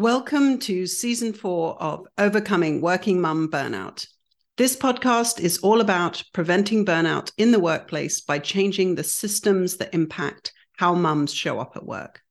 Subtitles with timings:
[0.00, 4.06] Welcome to season four of Overcoming Working Mum Burnout.
[4.56, 9.92] This podcast is all about preventing burnout in the workplace by changing the systems that
[9.92, 12.22] impact how mums show up at work.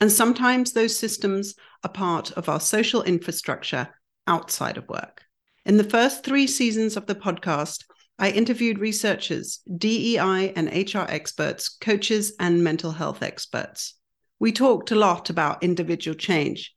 [0.00, 3.88] And sometimes those systems are part of our social infrastructure
[4.28, 5.24] outside of work.
[5.66, 7.86] In the first three seasons of the podcast,
[8.20, 13.94] I interviewed researchers, DEI and HR experts, coaches, and mental health experts.
[14.38, 16.72] We talked a lot about individual change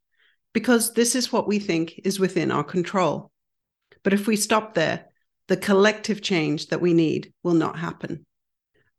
[0.53, 3.31] because this is what we think is within our control.
[4.03, 5.05] But if we stop there,
[5.47, 8.25] the collective change that we need will not happen.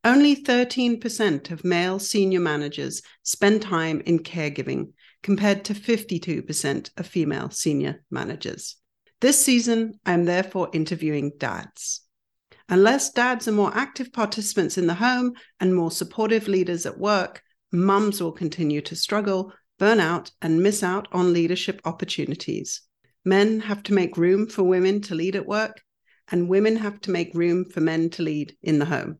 [0.03, 7.49] Only 13% of male senior managers spend time in caregiving, compared to 52% of female
[7.49, 8.77] senior managers.
[9.23, 12.02] This season, I am therefore interviewing dads.
[12.68, 17.43] Unless dads are more active participants in the home and more supportive leaders at work,
[17.73, 19.52] mums will continue to struggle
[19.85, 22.80] burn out, and miss out on leadership opportunities.
[23.23, 25.82] Men have to make room for women to lead at work,
[26.29, 29.18] and women have to make room for men to lead in the home.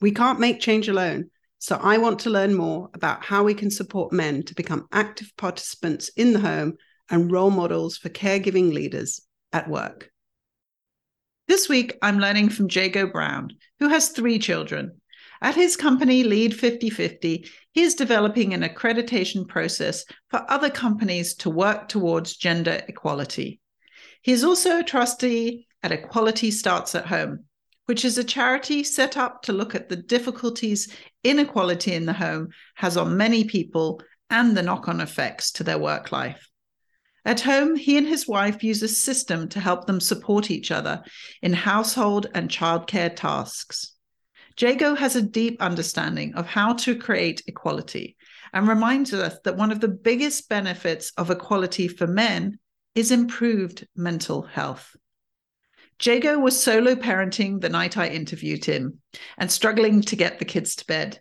[0.00, 3.68] We can't make change alone, so I want to learn more about how we can
[3.68, 6.74] support men to become active participants in the home
[7.10, 9.20] and role models for caregiving leaders
[9.52, 10.08] at work.
[11.48, 14.99] This week, I'm learning from Jago Brown, who has three children
[15.42, 21.50] at his company, Lead 5050, he is developing an accreditation process for other companies to
[21.50, 23.60] work towards gender equality.
[24.22, 27.44] He is also a trustee at Equality Starts at Home,
[27.86, 32.50] which is a charity set up to look at the difficulties inequality in the home
[32.74, 36.48] has on many people and the knock on effects to their work life.
[37.24, 41.02] At home, he and his wife use a system to help them support each other
[41.42, 43.92] in household and childcare tasks.
[44.60, 48.16] Jago has a deep understanding of how to create equality
[48.52, 52.58] and reminds us that one of the biggest benefits of equality for men
[52.94, 54.94] is improved mental health.
[56.02, 58.98] Jago was solo parenting the night I interviewed him
[59.38, 61.20] and struggling to get the kids to bed.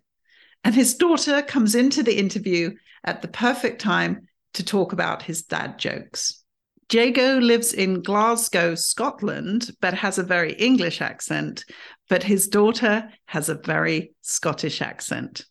[0.64, 5.44] And his daughter comes into the interview at the perfect time to talk about his
[5.44, 6.44] dad jokes.
[6.92, 11.64] Jago lives in Glasgow, Scotland, but has a very English accent.
[12.10, 15.46] But his daughter has a very Scottish accent.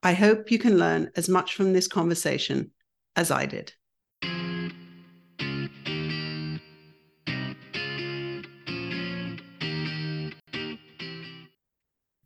[0.00, 2.70] I hope you can learn as much from this conversation
[3.16, 3.72] as I did.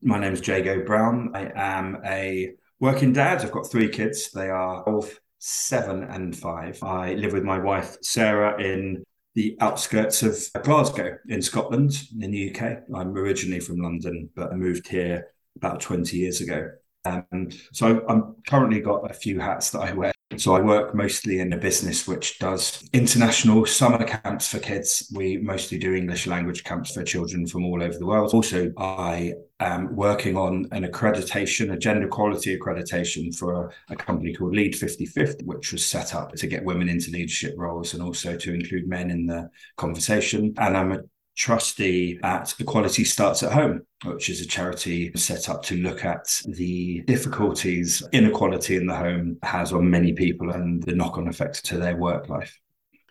[0.03, 1.31] My name is Jago Brown.
[1.35, 3.41] I am a working dad.
[3.41, 4.31] I've got three kids.
[4.31, 6.83] They are both seven and five.
[6.83, 9.03] I live with my wife, Sarah, in
[9.35, 12.83] the outskirts of Glasgow in Scotland, in the UK.
[12.95, 16.71] I'm originally from London, but I moved here about 20 years ago.
[17.05, 20.13] Um, so I'm currently got a few hats that I wear.
[20.37, 25.11] So I work mostly in a business which does international summer camps for kids.
[25.15, 28.35] We mostly do English language camps for children from all over the world.
[28.35, 34.55] Also, I am working on an accreditation, a gender equality accreditation for a, company called
[34.55, 38.53] Lead 5050, which was set up to get women into leadership roles and also to
[38.53, 40.55] include men in the conversation.
[40.59, 41.01] And I'm a
[41.39, 46.27] trustee at Equality Starts at Home, which is a charity set up to look at
[46.47, 51.65] the difficulties inequality in the home has on many people and the knock on effect
[51.67, 52.59] to their work life.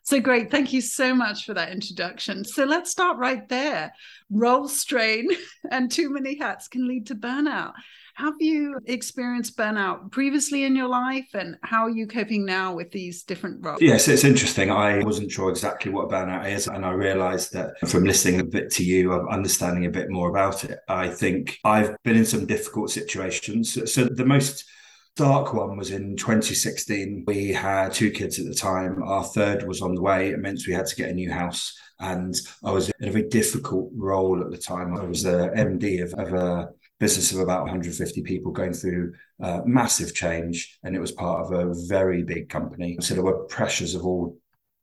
[0.03, 0.51] So great.
[0.51, 2.43] Thank you so much for that introduction.
[2.43, 3.93] So let's start right there.
[4.29, 5.29] Role strain
[5.71, 7.73] and too many hats can lead to burnout.
[8.17, 12.89] Have you experienced burnout previously in your life and how are you coping now with
[12.89, 13.79] these different roles?
[13.79, 14.71] Yes, it's interesting.
[14.71, 16.65] I wasn't sure exactly what burnout is.
[16.65, 20.31] And I realized that from listening a bit to you, of understanding a bit more
[20.31, 23.77] about it, I think I've been in some difficult situations.
[23.93, 24.65] So the most
[25.15, 27.23] dark one was in 2016.
[27.27, 29.03] We had two kids at the time.
[29.03, 30.29] Our third was on the way.
[30.29, 31.79] It meant we had to get a new house.
[31.99, 34.97] And I was in a very difficult role at the time.
[34.97, 39.61] I was the MD of, of a business of about 150 people going through uh,
[39.65, 42.97] massive change, and it was part of a very big company.
[43.01, 44.37] So there were pressures of all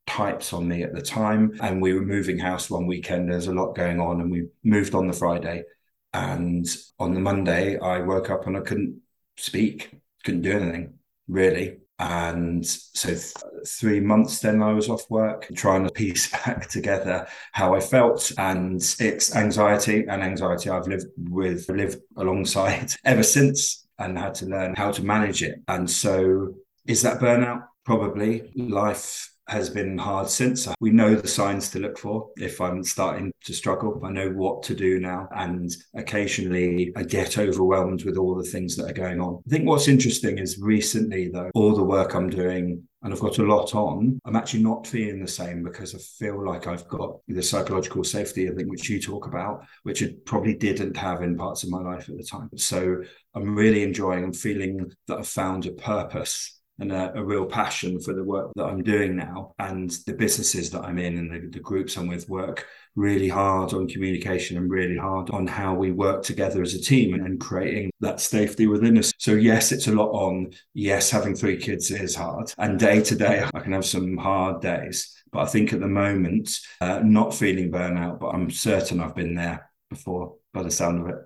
[0.06, 3.30] types on me at the time, and we were moving house one weekend.
[3.30, 5.64] There's a lot going on, and we moved on the Friday,
[6.12, 6.66] and
[6.98, 9.00] on the Monday I woke up and I couldn't
[9.36, 9.90] speak,
[10.24, 10.94] couldn't do anything
[11.28, 11.78] really.
[11.98, 13.32] And so, th-
[13.66, 18.32] three months then I was off work, trying to piece back together how I felt.
[18.38, 24.46] And it's anxiety and anxiety I've lived with, lived alongside ever since and had to
[24.46, 25.60] learn how to manage it.
[25.68, 26.54] And so,
[26.86, 27.66] is that burnout?
[27.84, 28.50] Probably.
[28.56, 30.68] Life has been hard since.
[30.80, 34.00] We know the signs to look for if I'm starting to struggle.
[34.04, 35.28] I know what to do now.
[35.34, 39.42] And occasionally I get overwhelmed with all the things that are going on.
[39.46, 43.38] I think what's interesting is recently, though, all the work I'm doing and I've got
[43.38, 47.18] a lot on, I'm actually not feeling the same because I feel like I've got
[47.28, 51.36] the psychological safety, I think, which you talk about, which I probably didn't have in
[51.36, 52.48] parts of my life at the time.
[52.56, 53.02] So
[53.34, 58.00] I'm really enjoying, I'm feeling that I've found a purpose and a, a, real passion
[58.00, 59.54] for the work that I'm doing now.
[59.58, 62.66] And the businesses that I'm in and the, the, groups I'm with work
[62.96, 67.14] really hard on communication and really hard on how we work together as a team
[67.14, 69.12] and, and creating that safety within us.
[69.18, 70.52] So, yes, it's a lot on.
[70.74, 72.52] Yes, having three kids is hard.
[72.58, 75.22] And day to day, I can have some hard days.
[75.32, 76.50] But I think at the moment,
[76.80, 81.08] uh, not feeling burnout, but I'm certain I've been there before by the sound of
[81.08, 81.16] it.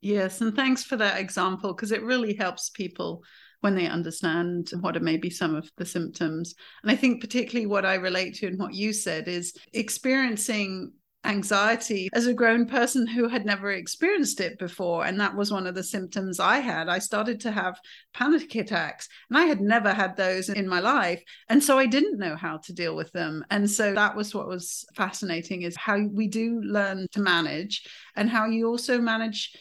[0.00, 3.22] Yes, and thanks for that example because it really helps people
[3.60, 6.54] when they understand what are maybe some of the symptoms.
[6.82, 10.92] And I think, particularly, what I relate to and what you said is experiencing
[11.24, 15.04] anxiety as a grown person who had never experienced it before.
[15.04, 16.88] And that was one of the symptoms I had.
[16.88, 17.78] I started to have
[18.14, 21.22] panic attacks, and I had never had those in my life.
[21.48, 23.44] And so I didn't know how to deal with them.
[23.50, 27.86] And so that was what was fascinating is how we do learn to manage
[28.16, 29.54] and how you also manage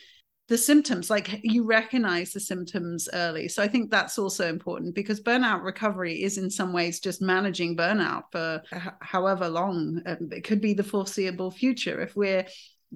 [0.49, 5.21] the symptoms like you recognize the symptoms early so i think that's also important because
[5.21, 10.43] burnout recovery is in some ways just managing burnout for h- however long um, it
[10.43, 12.45] could be the foreseeable future if we're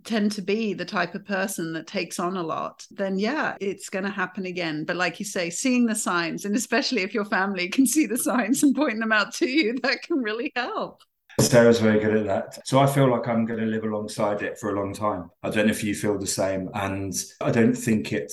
[0.03, 3.89] tend to be the type of person that takes on a lot, then yeah, it's
[3.89, 4.85] going to happen again.
[4.85, 8.17] But like you say, seeing the signs, and especially if your family can see the
[8.17, 11.03] signs and point them out to you, that can really help.
[11.39, 12.67] Sarah's very good at that.
[12.67, 15.29] So I feel like I'm going to live alongside it for a long time.
[15.41, 16.69] I don't know if you feel the same.
[16.73, 18.31] And I don't think it,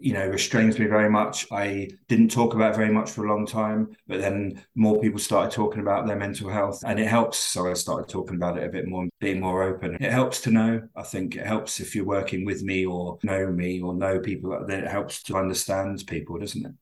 [0.00, 1.46] you know, restrains me very much.
[1.52, 5.52] I didn't talk about very much for a long time, but then more people started
[5.52, 7.38] talking about their mental health and it helps.
[7.38, 9.96] So I started talking about it a bit more, being more open.
[10.00, 10.82] It helps to know.
[10.96, 14.64] I think it helps if you're working with me or know me or know people,
[14.66, 16.72] then it helps to understand people, doesn't it?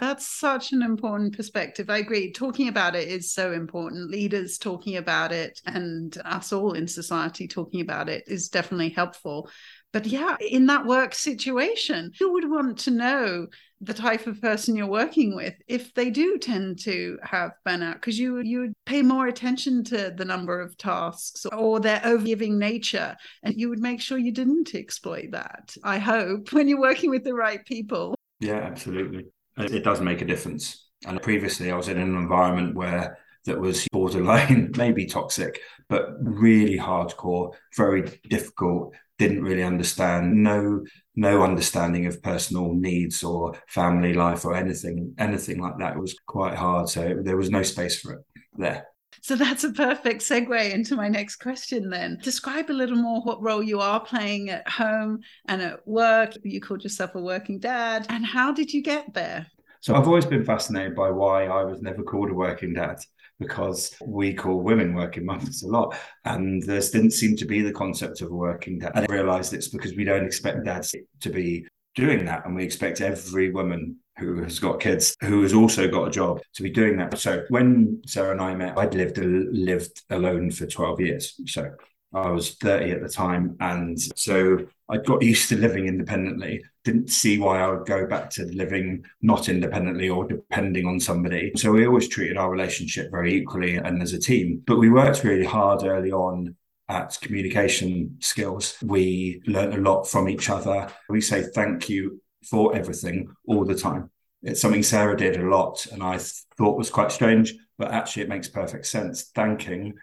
[0.00, 1.90] That's such an important perspective.
[1.90, 2.32] I agree.
[2.32, 4.10] Talking about it is so important.
[4.10, 9.50] Leaders talking about it and us all in society talking about it is definitely helpful.
[9.92, 13.48] But yeah, in that work situation, you would want to know
[13.82, 18.16] the type of person you're working with if they do tend to have burnout because
[18.16, 23.16] you you would pay more attention to the number of tasks or their overgiving nature
[23.42, 27.24] and you would make sure you didn't exploit that i hope when you're working with
[27.24, 29.24] the right people yeah absolutely
[29.56, 30.88] it does make a difference.
[31.06, 36.78] And previously, I was in an environment where that was borderline, maybe toxic, but really
[36.78, 38.94] hardcore, very difficult.
[39.18, 40.42] Didn't really understand.
[40.42, 40.84] No,
[41.16, 45.96] no understanding of personal needs or family life or anything, anything like that.
[45.96, 46.88] It was quite hard.
[46.88, 48.20] So there was no space for it
[48.56, 48.86] there.
[49.22, 52.18] So that's a perfect segue into my next question then.
[52.22, 56.34] Describe a little more what role you are playing at home and at work.
[56.42, 58.04] You called yourself a working dad.
[58.08, 59.46] And how did you get there?
[59.80, 62.98] So I've always been fascinated by why I was never called a working dad
[63.38, 65.96] because we call women working mums a lot.
[66.24, 68.90] And there didn't seem to be the concept of a working dad.
[68.96, 71.64] And I realized it's because we don't expect dads to be
[71.94, 72.44] doing that.
[72.44, 76.40] And we expect every woman who has got kids, who has also got a job,
[76.54, 77.18] to be doing that.
[77.18, 81.40] So when Sarah and I met, I'd lived lived alone for 12 years.
[81.46, 81.70] So
[82.14, 83.56] I was 30 at the time.
[83.60, 86.62] And so I got used to living independently.
[86.84, 91.52] Didn't see why I would go back to living not independently or depending on somebody.
[91.56, 94.62] So we always treated our relationship very equally and as a team.
[94.66, 96.56] But we worked really hard early on
[96.88, 98.76] at communication skills.
[98.82, 100.88] We learned a lot from each other.
[101.08, 104.10] We say thank you for everything all the time.
[104.42, 106.18] It's something Sarah did a lot and I
[106.58, 109.30] thought was quite strange, but actually it makes perfect sense.
[109.34, 109.94] Thanking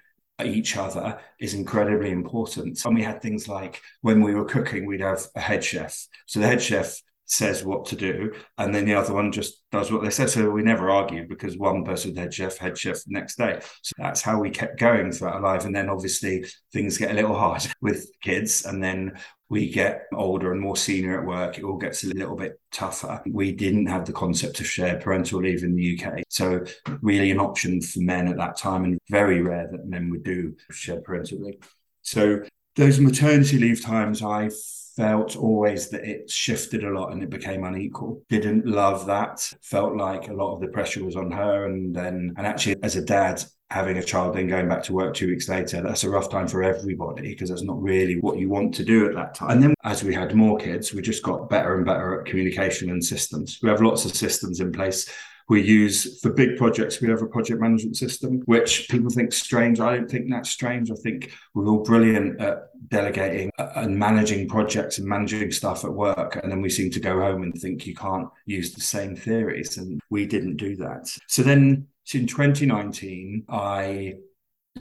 [0.46, 2.84] each other is incredibly important.
[2.86, 6.08] And we had things like when we were cooking, we'd have a head chef.
[6.26, 9.92] So the head chef says what to do, and then the other one just does
[9.92, 10.30] what they said.
[10.30, 13.60] So we never argued because one person head chef, head chef the next day.
[13.84, 15.66] So that's how we kept going throughout our life.
[15.66, 19.20] And then obviously things get a little hard with kids, and then
[19.50, 23.22] we get older and more senior at work, it all gets a little bit tougher.
[23.28, 26.24] We didn't have the concept of shared parental leave in the UK.
[26.30, 26.64] So,
[27.02, 30.56] really, an option for men at that time, and very rare that men would do
[30.70, 31.58] shared parental leave.
[32.04, 32.44] So,
[32.80, 34.50] those maternity leave times, I
[34.96, 38.24] felt always that it shifted a lot and it became unequal.
[38.30, 39.54] Didn't love that.
[39.62, 41.66] Felt like a lot of the pressure was on her.
[41.66, 45.14] And then, and actually, as a dad, having a child then going back to work
[45.14, 48.50] two weeks later that's a rough time for everybody because that's not really what you
[48.50, 51.22] want to do at that time and then as we had more kids we just
[51.22, 55.08] got better and better at communication and systems we have lots of systems in place
[55.50, 59.80] We use for big projects, we have a project management system, which people think strange.
[59.80, 60.92] I don't think that's strange.
[60.92, 66.40] I think we're all brilliant at delegating and managing projects and managing stuff at work.
[66.42, 69.78] And then we seem to go home and think you can't use the same theories.
[69.78, 71.10] And we didn't do that.
[71.28, 74.16] So then in 2019, I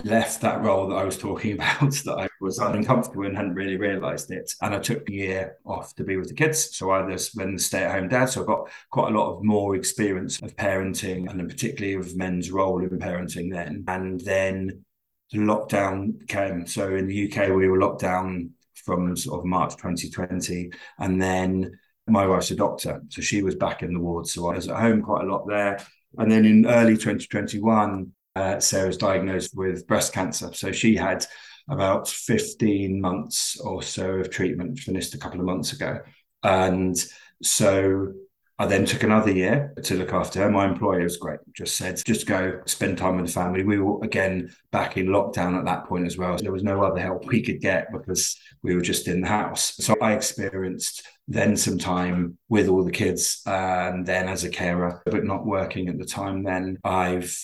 [0.04, 3.76] left that role that I was talking about that I was uncomfortable and hadn't really
[3.76, 4.52] realized it.
[4.62, 6.76] And I took a year off to be with the kids.
[6.76, 8.26] So I was when the stay at home dad.
[8.26, 12.50] So I got quite a lot of more experience of parenting and particularly of men's
[12.50, 13.84] role in parenting then.
[13.88, 14.84] And then
[15.32, 16.66] the lockdown came.
[16.66, 20.70] So in the UK, we were locked down from sort of March 2020.
[20.98, 23.02] And then my wife's a doctor.
[23.08, 24.26] So she was back in the ward.
[24.26, 25.78] So I was at home quite a lot there.
[26.16, 30.52] And then in early 2021, uh, Sarah's diagnosed with breast cancer.
[30.54, 31.26] So she had
[31.68, 36.00] about 15 months or so of treatment finished a couple of months ago.
[36.42, 36.96] And
[37.42, 38.12] so
[38.60, 40.50] I then took another year to look after her.
[40.50, 43.62] My employer was great, just said, just go spend time with the family.
[43.62, 46.36] We were again back in lockdown at that point as well.
[46.36, 49.74] There was no other help we could get because we were just in the house.
[49.76, 55.02] So I experienced then some time with all the kids and then as a carer,
[55.04, 56.42] but not working at the time.
[56.42, 57.36] Then I've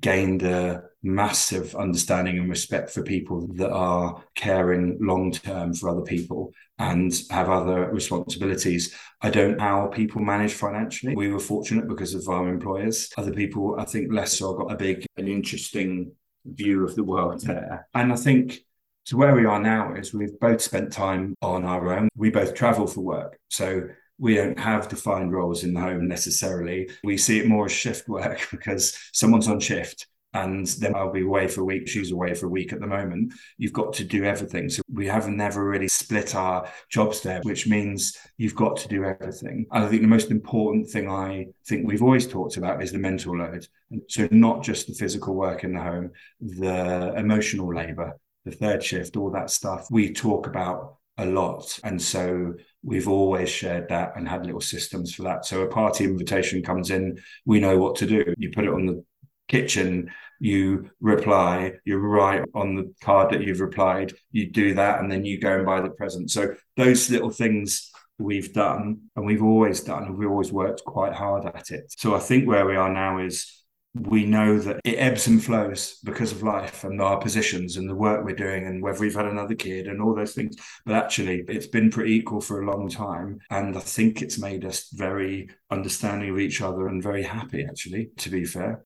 [0.00, 6.02] gained a massive understanding and respect for people that are caring long term for other
[6.02, 8.94] people and have other responsibilities.
[9.20, 11.14] I don't know how people manage financially.
[11.14, 13.10] We were fortunate because of our employers.
[13.16, 16.12] Other people, I think, less so got a big and interesting
[16.44, 17.86] view of the world there.
[17.94, 18.60] And I think
[19.06, 22.08] to where we are now is we've both spent time on our own.
[22.16, 23.38] We both travel for work.
[23.50, 26.88] So we don't have defined roles in the home necessarily.
[27.02, 31.22] We see it more as shift work because someone's on shift and then I'll be
[31.22, 31.88] away for a week.
[31.88, 33.32] She's away for a week at the moment.
[33.56, 34.68] You've got to do everything.
[34.68, 39.04] So we have never really split our jobs there, which means you've got to do
[39.04, 39.66] everything.
[39.70, 42.98] And I think the most important thing I think we've always talked about is the
[42.98, 43.66] mental load.
[44.08, 49.16] So not just the physical work in the home, the emotional labor, the third shift,
[49.16, 51.78] all that stuff we talk about a lot.
[51.84, 55.44] And so we've always shared that and had little systems for that.
[55.44, 58.34] So a party invitation comes in, we know what to do.
[58.36, 59.04] You put it on the
[59.48, 65.10] kitchen, you reply, you write on the card that you've replied, you do that, and
[65.10, 66.30] then you go and buy the present.
[66.30, 71.12] So those little things we've done and we've always done, and we've always worked quite
[71.12, 71.92] hard at it.
[71.96, 73.63] So I think where we are now is
[73.94, 77.94] we know that it ebbs and flows because of life and our positions and the
[77.94, 80.56] work we're doing and whether we've had another kid and all those things.
[80.84, 83.38] But actually, it's been pretty equal for a long time.
[83.50, 88.10] And I think it's made us very understanding of each other and very happy, actually,
[88.18, 88.84] to be fair.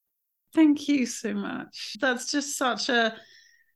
[0.55, 1.97] Thank you so much.
[2.01, 3.15] That's just such a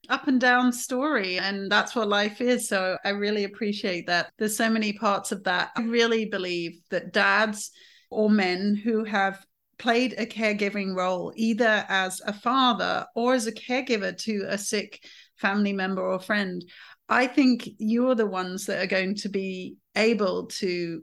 [0.08, 4.56] up and down story and that's what life is so i really appreciate that there's
[4.56, 7.70] so many parts of that i really believe that dads
[8.10, 9.46] or men who have
[9.82, 15.04] played a caregiving role either as a father or as a caregiver to a sick
[15.36, 16.64] family member or friend
[17.08, 21.02] i think you're the ones that are going to be able to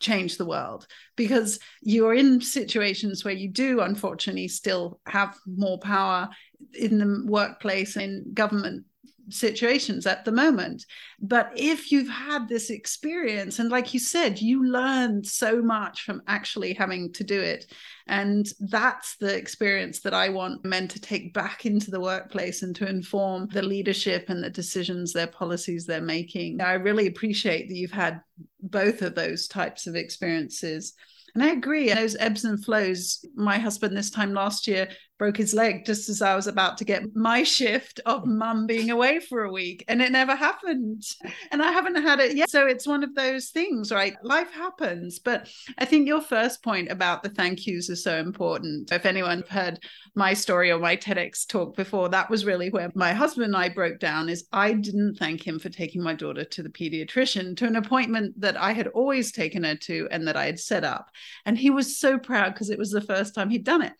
[0.00, 6.28] change the world because you're in situations where you do unfortunately still have more power
[6.74, 8.84] in the workplace in government
[9.28, 10.84] situations at the moment.
[11.20, 16.22] But if you've had this experience, and like you said, you learned so much from
[16.26, 17.72] actually having to do it.
[18.06, 22.74] And that's the experience that I want men to take back into the workplace and
[22.76, 26.60] to inform the leadership and the decisions, their policies they're making.
[26.60, 28.20] I really appreciate that you've had
[28.62, 30.94] both of those types of experiences.
[31.34, 33.22] And I agree, those ebbs and flows.
[33.34, 36.84] My husband, this time last year, broke his leg just as I was about to
[36.84, 39.84] get my shift of mum being away for a week.
[39.88, 41.04] And it never happened.
[41.50, 42.50] And I haven't had it yet.
[42.50, 44.14] So it's one of those things, right?
[44.22, 45.18] Life happens.
[45.18, 48.92] But I think your first point about the thank yous is so important.
[48.92, 49.80] If anyone heard
[50.14, 53.68] my story or my TEDx talk before, that was really where my husband and I
[53.68, 57.66] broke down is I didn't thank him for taking my daughter to the pediatrician to
[57.66, 61.10] an appointment that I had always taken her to and that I had set up.
[61.44, 63.92] And he was so proud because it was the first time he'd done it.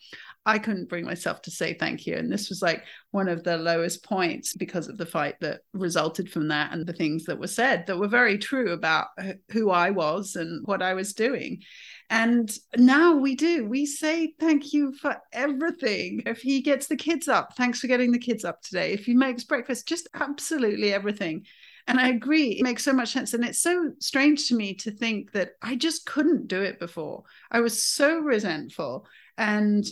[0.46, 2.14] I couldn't bring myself to say thank you.
[2.14, 6.30] And this was like one of the lowest points because of the fight that resulted
[6.30, 9.08] from that and the things that were said that were very true about
[9.50, 11.62] who I was and what I was doing.
[12.10, 13.66] And now we do.
[13.66, 16.22] We say thank you for everything.
[16.26, 18.92] If he gets the kids up, thanks for getting the kids up today.
[18.92, 21.44] If he makes breakfast, just absolutely everything.
[21.88, 23.34] And I agree, it makes so much sense.
[23.34, 27.24] And it's so strange to me to think that I just couldn't do it before.
[27.50, 29.06] I was so resentful.
[29.38, 29.84] And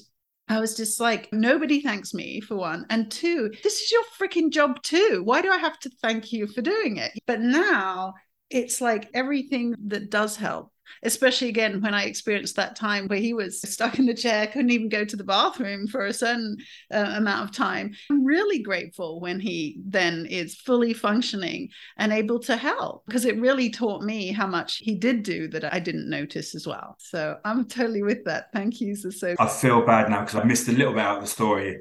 [0.48, 2.84] I was just like, nobody thanks me for one.
[2.90, 5.22] And two, this is your freaking job too.
[5.24, 7.12] Why do I have to thank you for doing it?
[7.26, 8.14] But now
[8.50, 10.70] it's like everything that does help
[11.02, 14.70] especially again when I experienced that time where he was stuck in the chair, couldn't
[14.70, 16.56] even go to the bathroom for a certain
[16.92, 17.94] uh, amount of time.
[18.10, 23.40] I'm really grateful when he then is fully functioning and able to help because it
[23.40, 26.96] really taught me how much he did do that I didn't notice as well.
[26.98, 28.52] So I'm totally with that.
[28.52, 29.34] Thank you, so.
[29.38, 31.78] I feel bad now because I missed a little bit out of the story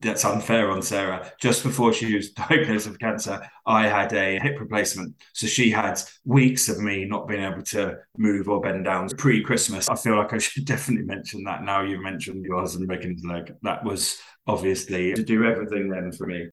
[0.00, 1.32] that's unfair on Sarah.
[1.40, 5.14] Just before she was diagnosed with cancer, I had a hip replacement.
[5.32, 9.42] So she had weeks of me not being able to move or bend down pre
[9.42, 9.88] Christmas.
[9.88, 13.24] I feel like I should definitely mention that now you mentioned your husband breaking his
[13.24, 13.54] leg.
[13.62, 16.48] That was obviously to do everything then for me.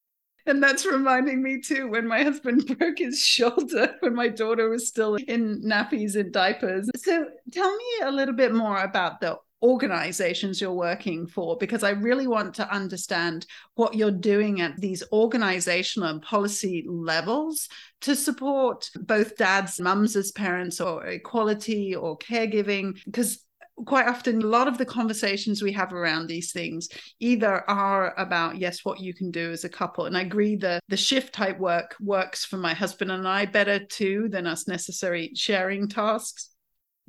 [0.47, 4.87] And that's reminding me too when my husband broke his shoulder when my daughter was
[4.87, 6.89] still in nappies and diapers.
[6.95, 11.91] So tell me a little bit more about the organizations you're working for because I
[11.91, 17.69] really want to understand what you're doing at these organizational and policy levels
[18.01, 22.99] to support both dads, mums as parents, or equality or caregiving.
[23.05, 23.45] Because
[23.85, 26.89] quite often a lot of the conversations we have around these things
[27.19, 30.81] either are about yes what you can do as a couple and i agree that
[30.89, 35.31] the shift type work works for my husband and i better too than us necessary
[35.35, 36.49] sharing tasks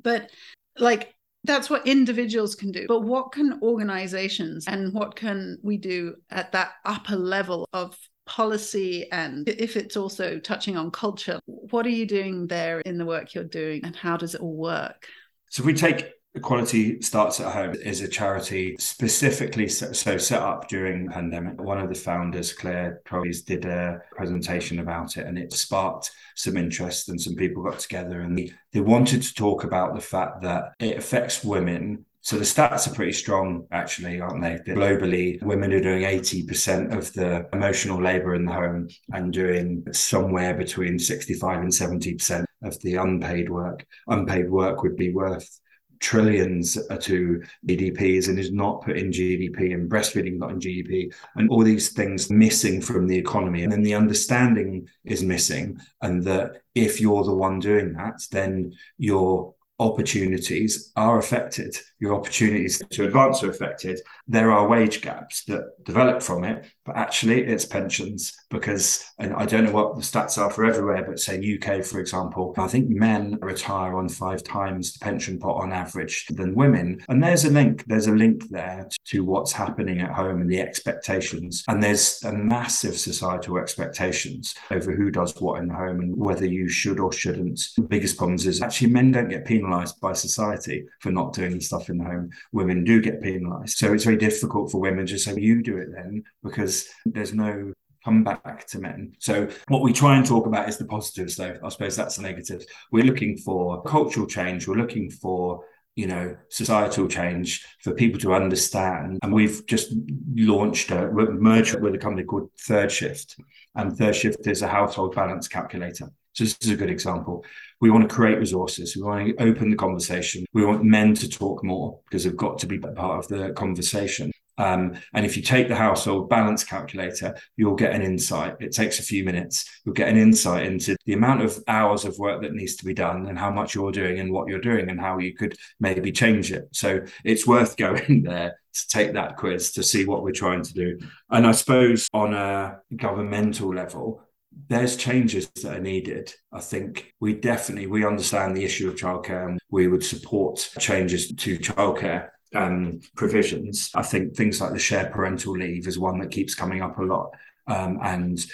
[0.01, 0.31] but
[0.77, 1.13] like
[1.43, 2.85] that's what individuals can do.
[2.87, 9.11] But what can organizations and what can we do at that upper level of policy
[9.11, 13.33] and if it's also touching on culture what are you doing there in the work
[13.33, 15.07] you're doing and how does it all work?
[15.49, 20.67] So if we take Equality Starts at Home is a charity specifically so, set up
[20.67, 21.61] during pandemic.
[21.61, 26.57] One of the founders, Claire Troyes, did a presentation about it and it sparked some
[26.57, 30.41] interest and some people got together and they, they wanted to talk about the fact
[30.41, 34.57] that it affects women so the stats are pretty strong, actually, aren't they?
[34.73, 40.53] Globally, women are doing 80% of the emotional labor in the home and doing somewhere
[40.53, 43.85] between 65 and 70% of the unpaid work.
[44.07, 45.59] Unpaid work would be worth
[46.03, 51.49] trillions to GDPs and is not put in GDP and breastfeeding not in GDP and
[51.49, 53.63] all these things missing from the economy.
[53.63, 55.79] And then the understanding is missing.
[56.01, 61.77] And that if you're the one doing that, then your opportunities are affected.
[62.03, 64.01] Your opportunities to advance are affected.
[64.27, 69.45] There are wage gaps that develop from it, but actually it's pensions because, and I
[69.45, 72.89] don't know what the stats are for everywhere, but say UK, for example, I think
[72.89, 77.01] men retire on five times the pension pot on average than women.
[77.07, 80.59] And there's a link, there's a link there to what's happening at home and the
[80.59, 81.63] expectations.
[81.69, 86.45] And there's a massive societal expectations over who does what in the home and whether
[86.45, 87.61] you should or shouldn't.
[87.77, 91.89] The biggest problems is actually men don't get penalized by society for not doing stuff
[91.93, 92.29] in the home.
[92.51, 93.77] Women do get penalized.
[93.77, 97.73] So it's very difficult for women to say, you do it then, because there's no
[98.03, 99.15] come back to men.
[99.19, 101.57] So what we try and talk about is the positives, though.
[101.63, 102.65] I suppose that's the negatives.
[102.91, 104.67] We're looking for cultural change.
[104.67, 105.63] We're looking for
[105.95, 109.93] you know societal change for people to understand and we've just
[110.33, 113.35] launched a merged with a company called third shift
[113.75, 117.45] and third shift is a household balance calculator so this is a good example.
[117.83, 118.95] We want to create resources.
[118.95, 120.45] We want to open the conversation.
[120.53, 124.31] We want men to talk more because they've got to be part of the conversation.
[124.57, 128.55] Um, and if you take the household balance calculator, you'll get an insight.
[128.61, 129.81] It takes a few minutes.
[129.83, 132.93] You'll get an insight into the amount of hours of work that needs to be
[132.93, 136.13] done and how much you're doing and what you're doing and how you could maybe
[136.13, 136.69] change it.
[136.71, 140.73] So it's worth going there to take that quiz to see what we're trying to
[140.73, 140.99] do.
[141.29, 144.23] And I suppose on a governmental level,
[144.67, 146.33] there's changes that are needed.
[146.51, 151.31] I think we definitely we understand the issue of childcare and we would support changes
[151.33, 153.91] to childcare um, provisions.
[153.95, 157.03] I think things like the shared parental leave is one that keeps coming up a
[157.03, 157.31] lot.
[157.67, 158.45] Um, and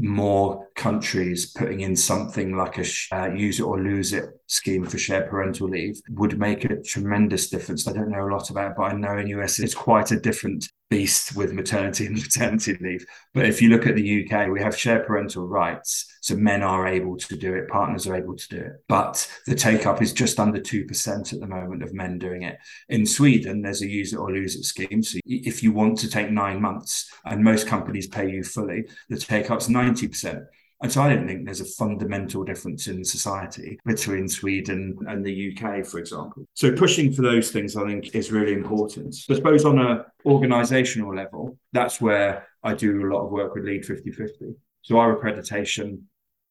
[0.00, 4.98] more countries putting in something like a uh, use it or lose it scheme for
[4.98, 7.88] shared parental leave would make a tremendous difference.
[7.88, 10.20] I don't know a lot about it, but I know in US it's quite a
[10.20, 13.04] different beast with maternity and paternity leave.
[13.32, 16.06] But if you look at the UK, we have shared parental rights.
[16.20, 18.72] So men are able to do it, partners are able to do it.
[18.88, 22.58] But the take up is just under 2% at the moment of men doing it.
[22.88, 25.02] In Sweden, there's a use it or lose it scheme.
[25.02, 29.18] So if you want to take nine months and most companies pay you fully, the
[29.18, 30.46] take up's 90%.
[30.84, 35.56] And so I don't think there's a fundamental difference in society between Sweden and the
[35.56, 36.44] UK, for example.
[36.52, 39.16] So pushing for those things, I think, is really important.
[39.30, 43.64] I suppose on an organizational level, that's where I do a lot of work with
[43.64, 44.56] Lead 5050.
[44.82, 46.02] So our accreditation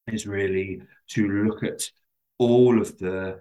[0.08, 1.88] is really to look at
[2.40, 3.40] all of the,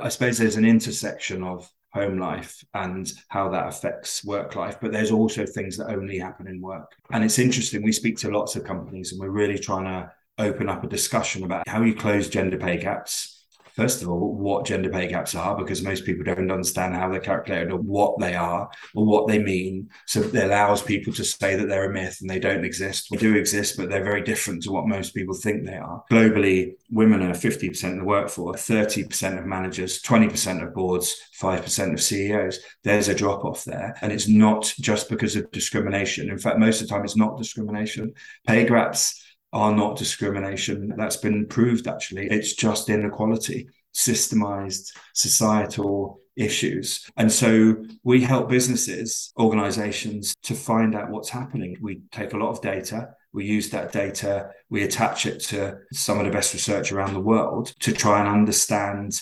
[0.00, 4.78] I suppose there's an intersection of home life and how that affects work life.
[4.80, 6.96] But there's also things that only happen in work.
[7.12, 7.84] And it's interesting.
[7.84, 11.44] We speak to lots of companies and we're really trying to open up a discussion
[11.44, 13.32] about how you close gender pay gaps
[13.74, 17.20] first of all, what gender pay gaps are, because most people don't understand how they're
[17.20, 19.88] calculated or what they are or what they mean.
[20.06, 23.08] So it allows people to say that they're a myth and they don't exist.
[23.10, 26.02] They do exist, but they're very different to what most people think they are.
[26.10, 32.02] Globally, women are 50% of the workforce, 30% of managers, 20% of boards, 5% of
[32.02, 32.60] CEOs.
[32.82, 33.96] There's a drop off there.
[34.02, 36.30] And it's not just because of discrimination.
[36.30, 38.12] In fact, most of the time, it's not discrimination.
[38.46, 39.21] Pay gaps
[39.52, 40.94] are not discrimination.
[40.96, 42.28] That's been proved actually.
[42.28, 47.10] It's just inequality, systemized societal issues.
[47.16, 51.76] And so we help businesses, organizations to find out what's happening.
[51.80, 53.10] We take a lot of data.
[53.34, 57.20] We use that data, we attach it to some of the best research around the
[57.20, 59.18] world to try and understand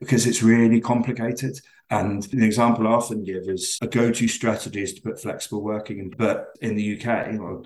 [0.00, 1.58] because it's really complicated.
[2.00, 5.98] And the example I often give is a go-to strategy is to put flexible working
[5.98, 6.10] in.
[6.10, 7.06] But in the UK,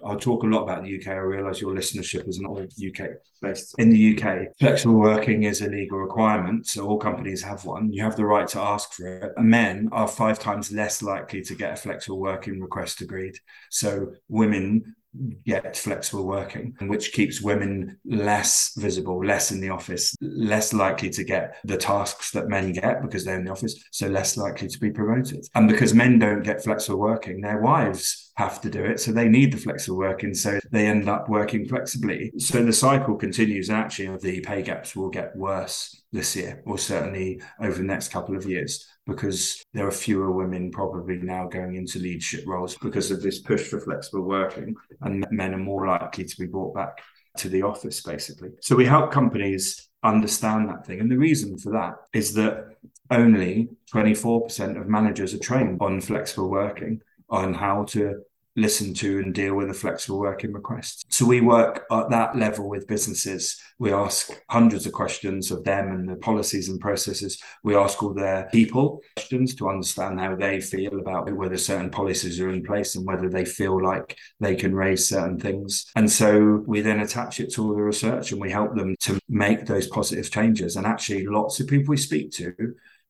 [0.05, 1.09] I'll talk a lot about the UK.
[1.09, 3.11] I realise your listenership is not UK
[3.41, 3.75] based.
[3.79, 7.93] In the UK, flexible working is a legal requirement, so all companies have one.
[7.93, 9.33] You have the right to ask for it.
[9.39, 13.37] Men are five times less likely to get a flexible working request agreed.
[13.71, 14.97] So women
[15.45, 21.25] get flexible working, which keeps women less visible, less in the office, less likely to
[21.25, 24.79] get the tasks that men get because they're in the office, so less likely to
[24.79, 25.47] be promoted.
[25.55, 29.01] And because men don't get flexible working, their wives have to do it.
[29.01, 30.33] So they need the flexible working.
[30.35, 32.33] So they end up working flexibly.
[32.39, 33.69] So the cycle continues.
[33.69, 38.09] And actually, the pay gaps will get worse this year, or certainly over the next
[38.09, 43.11] couple of years because there are fewer women probably now going into leadership roles because
[43.11, 47.01] of this push for flexible working, and men are more likely to be brought back
[47.39, 48.51] to the office, basically.
[48.61, 51.01] So we help companies understand that thing.
[51.01, 52.67] And the reason for that is that
[53.11, 58.21] only 24% of managers are trained on flexible working, on how to
[58.59, 61.07] listen to and deal with a flexible working request.
[61.11, 63.61] So we work at that level with businesses.
[63.79, 67.41] We ask hundreds of questions of them and the policies and processes.
[67.63, 72.41] We ask all their people questions to understand how they feel about whether certain policies
[72.41, 75.87] are in place and whether they feel like they can raise certain things.
[75.95, 79.21] And so we then attach it to all the research and we help them to
[79.29, 80.77] make those positive changes.
[80.77, 82.55] And actually, lots of people we speak to,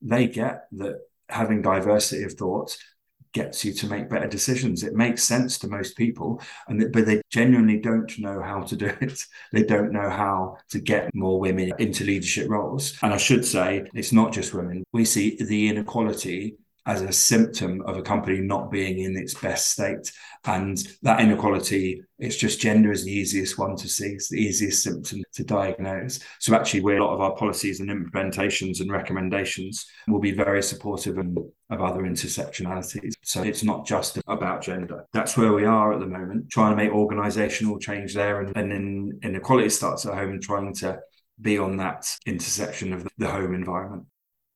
[0.03, 2.77] they get that having diversity of thought
[3.33, 4.83] gets you to make better decisions.
[4.83, 8.87] It makes sense to most people, and but they genuinely don't know how to do
[9.01, 9.25] it.
[9.53, 12.99] They don't know how to get more women into leadership roles.
[13.03, 14.85] And I should say, it's not just women.
[14.93, 16.57] We see the inequality
[16.89, 20.11] as a symptom of a company not being in its best state.
[20.47, 24.07] And that inequality, it's just gender is the easiest one to see.
[24.07, 26.19] It's the easiest symptom to diagnose.
[26.41, 30.63] So actually, where a lot of our policies and implementations and recommendations will be very
[30.63, 31.27] supportive of,
[31.69, 33.13] of other intersectionalities.
[33.23, 35.05] So it's not just about gender.
[35.13, 38.41] That's where we are at the moment, trying to make organizational change there.
[38.41, 41.01] And, and then inequality starts at home and trying to
[41.39, 44.07] be on that intersection of the home environment.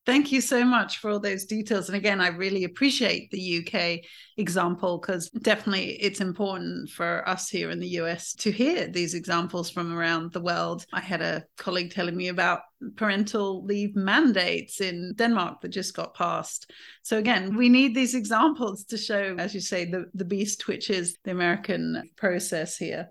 [0.05, 1.89] Thank you so much for all those details.
[1.89, 4.01] And again, I really appreciate the UK
[4.37, 9.71] example because definitely it's important for us here in the US to hear these examples
[9.71, 10.85] from around the world.
[10.93, 12.63] I had a colleague telling me about
[12.97, 16.73] parental leave mandates in Denmark that just got passed.
[17.03, 20.91] So again, we need these examples to show, as you say, the, the beast, which
[20.91, 23.11] is the American process here.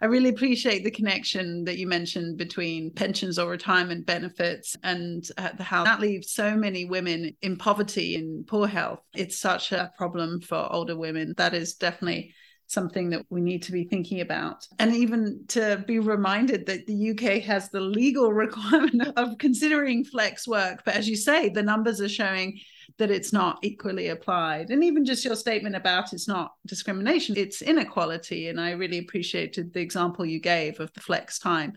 [0.00, 5.50] I really appreciate the connection that you mentioned between pensions or retirement benefits and uh,
[5.60, 9.00] how that leaves so many women in poverty and poor health.
[9.14, 11.34] It's such a problem for older women.
[11.36, 12.34] That is definitely
[12.66, 14.66] something that we need to be thinking about.
[14.78, 20.46] And even to be reminded that the UK has the legal requirement of considering flex
[20.46, 20.82] work.
[20.84, 22.60] But as you say, the numbers are showing
[23.00, 24.70] that it's not equally applied.
[24.70, 28.48] And even just your statement about it's not discrimination, it's inequality.
[28.48, 31.72] And I really appreciated the example you gave of the flex time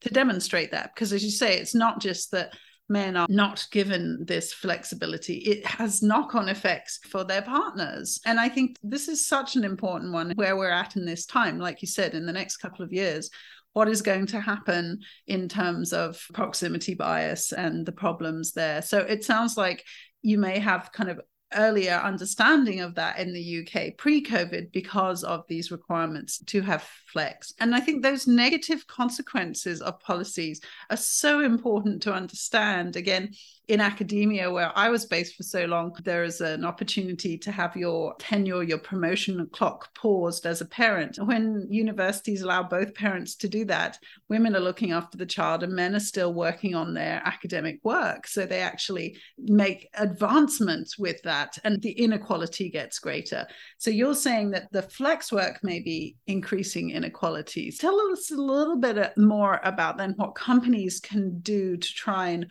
[0.00, 0.90] to demonstrate that.
[0.94, 2.54] Because as you say, it's not just that
[2.88, 8.20] men are not given this flexibility, it has knock on effects for their partners.
[8.26, 11.58] And I think this is such an important one where we're at in this time.
[11.58, 13.30] Like you said, in the next couple of years,
[13.74, 18.82] what is going to happen in terms of proximity bias and the problems there.
[18.82, 19.84] So it sounds like
[20.24, 21.20] you may have kind of
[21.54, 26.82] earlier understanding of that in the UK pre COVID because of these requirements to have
[27.12, 27.52] flex.
[27.60, 30.60] And I think those negative consequences of policies
[30.90, 32.96] are so important to understand.
[32.96, 33.34] Again,
[33.68, 37.76] in academia, where I was based for so long, there is an opportunity to have
[37.76, 41.16] your tenure, your promotion clock paused as a parent.
[41.16, 43.98] When universities allow both parents to do that,
[44.28, 48.26] women are looking after the child and men are still working on their academic work.
[48.26, 53.46] So they actually make advancements with that, and the inequality gets greater.
[53.78, 57.78] So you're saying that the flex work may be increasing inequalities.
[57.78, 62.46] Tell us a little bit more about then what companies can do to try and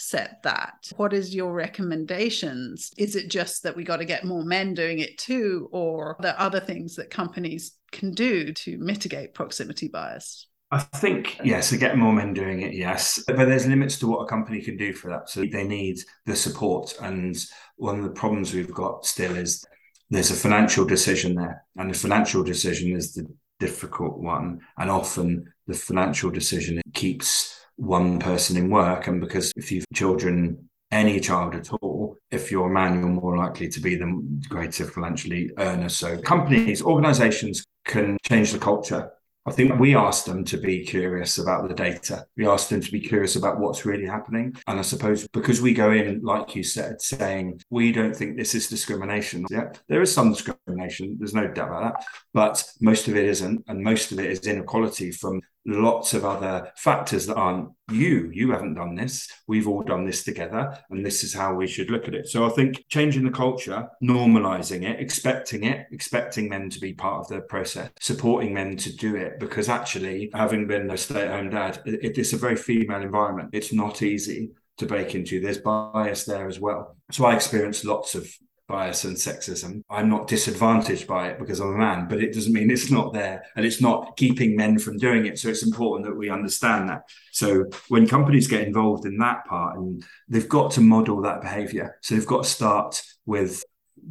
[0.00, 0.90] offset that?
[0.96, 2.90] What is your recommendations?
[2.96, 6.22] Is it just that we got to get more men doing it too, or are
[6.22, 10.46] there other things that companies can do to mitigate proximity bias?
[10.70, 13.22] I think, yes, to get more men doing it, yes.
[13.26, 15.28] But there's limits to what a company can do for that.
[15.28, 16.94] So they need the support.
[17.02, 17.36] And
[17.76, 19.64] one of the problems we've got still is
[20.08, 21.64] there's a financial decision there.
[21.76, 23.26] And the financial decision is the
[23.58, 24.60] difficult one.
[24.78, 29.06] And often the financial decision keeps one person in work.
[29.06, 33.36] And because if you've children, any child at all, if you're a man, you're more
[33.36, 35.88] likely to be the greater financially earner.
[35.88, 39.10] So companies, organizations can change the culture
[39.46, 42.26] I think we asked them to be curious about the data.
[42.36, 44.54] We asked them to be curious about what's really happening.
[44.66, 48.54] And I suppose because we go in, like you said, saying we don't think this
[48.54, 49.46] is discrimination.
[49.50, 51.16] Yeah, there is some discrimination.
[51.18, 52.04] There's no doubt about that.
[52.34, 53.64] But most of it isn't.
[53.66, 58.30] And most of it is inequality from lots of other factors that aren't you.
[58.32, 59.28] You haven't done this.
[59.46, 60.78] We've all done this together.
[60.90, 62.28] And this is how we should look at it.
[62.28, 67.20] So I think changing the culture, normalizing it, expecting it, expecting men to be part
[67.20, 69.38] of the process, supporting men to do it.
[69.38, 73.50] Because actually, having been a stay at home dad, it, it's a very female environment.
[73.52, 75.40] It's not easy to break into.
[75.40, 76.96] There's bias there as well.
[77.10, 78.32] So I experienced lots of
[78.70, 79.82] bias and sexism.
[79.90, 83.12] I'm not disadvantaged by it because I'm a man, but it doesn't mean it's not
[83.12, 85.38] there and it's not keeping men from doing it.
[85.38, 87.02] So it's important that we understand that.
[87.32, 91.98] So when companies get involved in that part, and they've got to model that behavior.
[92.00, 93.62] So they've got to start with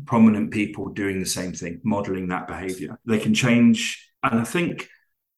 [0.05, 2.99] prominent people doing the same thing, modeling that behavior.
[3.05, 4.11] They can change.
[4.21, 4.89] And I think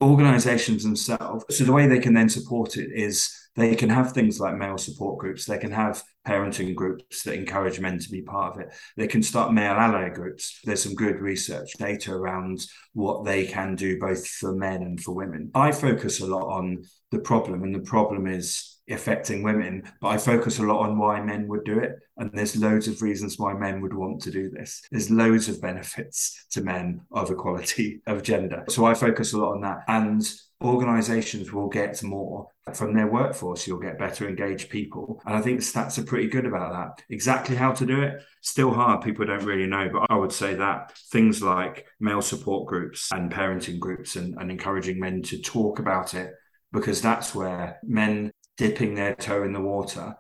[0.02, 4.40] organizations themselves, so the way they can then support it is they can have things
[4.40, 5.46] like male support groups.
[5.46, 8.74] They can have parenting groups that encourage men to be part of it.
[8.96, 10.60] They can start male ally groups.
[10.64, 12.62] There's some good research data around
[12.94, 15.52] what they can do both for men and for women.
[15.54, 20.18] I focus a lot on the problem, and the problem is affecting women, but I
[20.18, 21.96] focus a lot on why men would do it.
[22.18, 24.82] And there's loads of reasons why men would want to do this.
[24.92, 28.64] There's loads of benefits to men of equality of gender.
[28.70, 29.80] So I focus a lot on that.
[29.88, 30.30] And
[30.62, 33.66] organizations will get more from their workforce.
[33.66, 35.22] You'll get better engaged people.
[35.26, 37.04] And I think stats are pretty good about that.
[37.10, 39.02] Exactly how to do it, still hard.
[39.02, 39.90] People don't really know.
[39.92, 44.52] But I would say that things like male support groups and parenting groups and, and
[44.52, 46.34] encouraging men to talk about it,
[46.72, 50.16] because that's where men dipping their toe in the water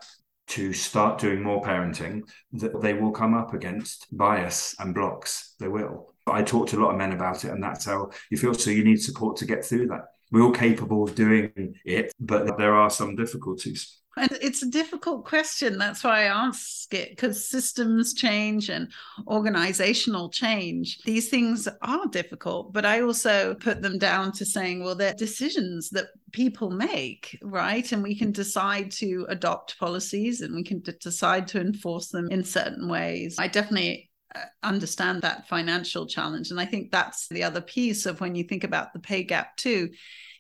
[0.47, 5.55] to start doing more parenting, that they will come up against bias and blocks.
[5.59, 6.13] They will.
[6.27, 8.53] I talked to a lot of men about it, and that's how you feel.
[8.53, 12.57] So you need support to get through that we're all capable of doing it, but
[12.57, 14.01] there are some difficulties.
[14.17, 15.77] And it's a difficult question.
[15.77, 18.91] That's why I ask it because systems change and
[19.27, 20.99] organizational change.
[21.05, 25.89] These things are difficult, but I also put them down to saying, well, they're decisions
[25.91, 27.89] that people make, right?
[27.91, 32.29] And we can decide to adopt policies and we can d- decide to enforce them
[32.29, 33.37] in certain ways.
[33.39, 36.51] I definitely Uh, understand that financial challenge.
[36.51, 39.57] And I think that's the other piece of when you think about the pay gap,
[39.57, 39.89] too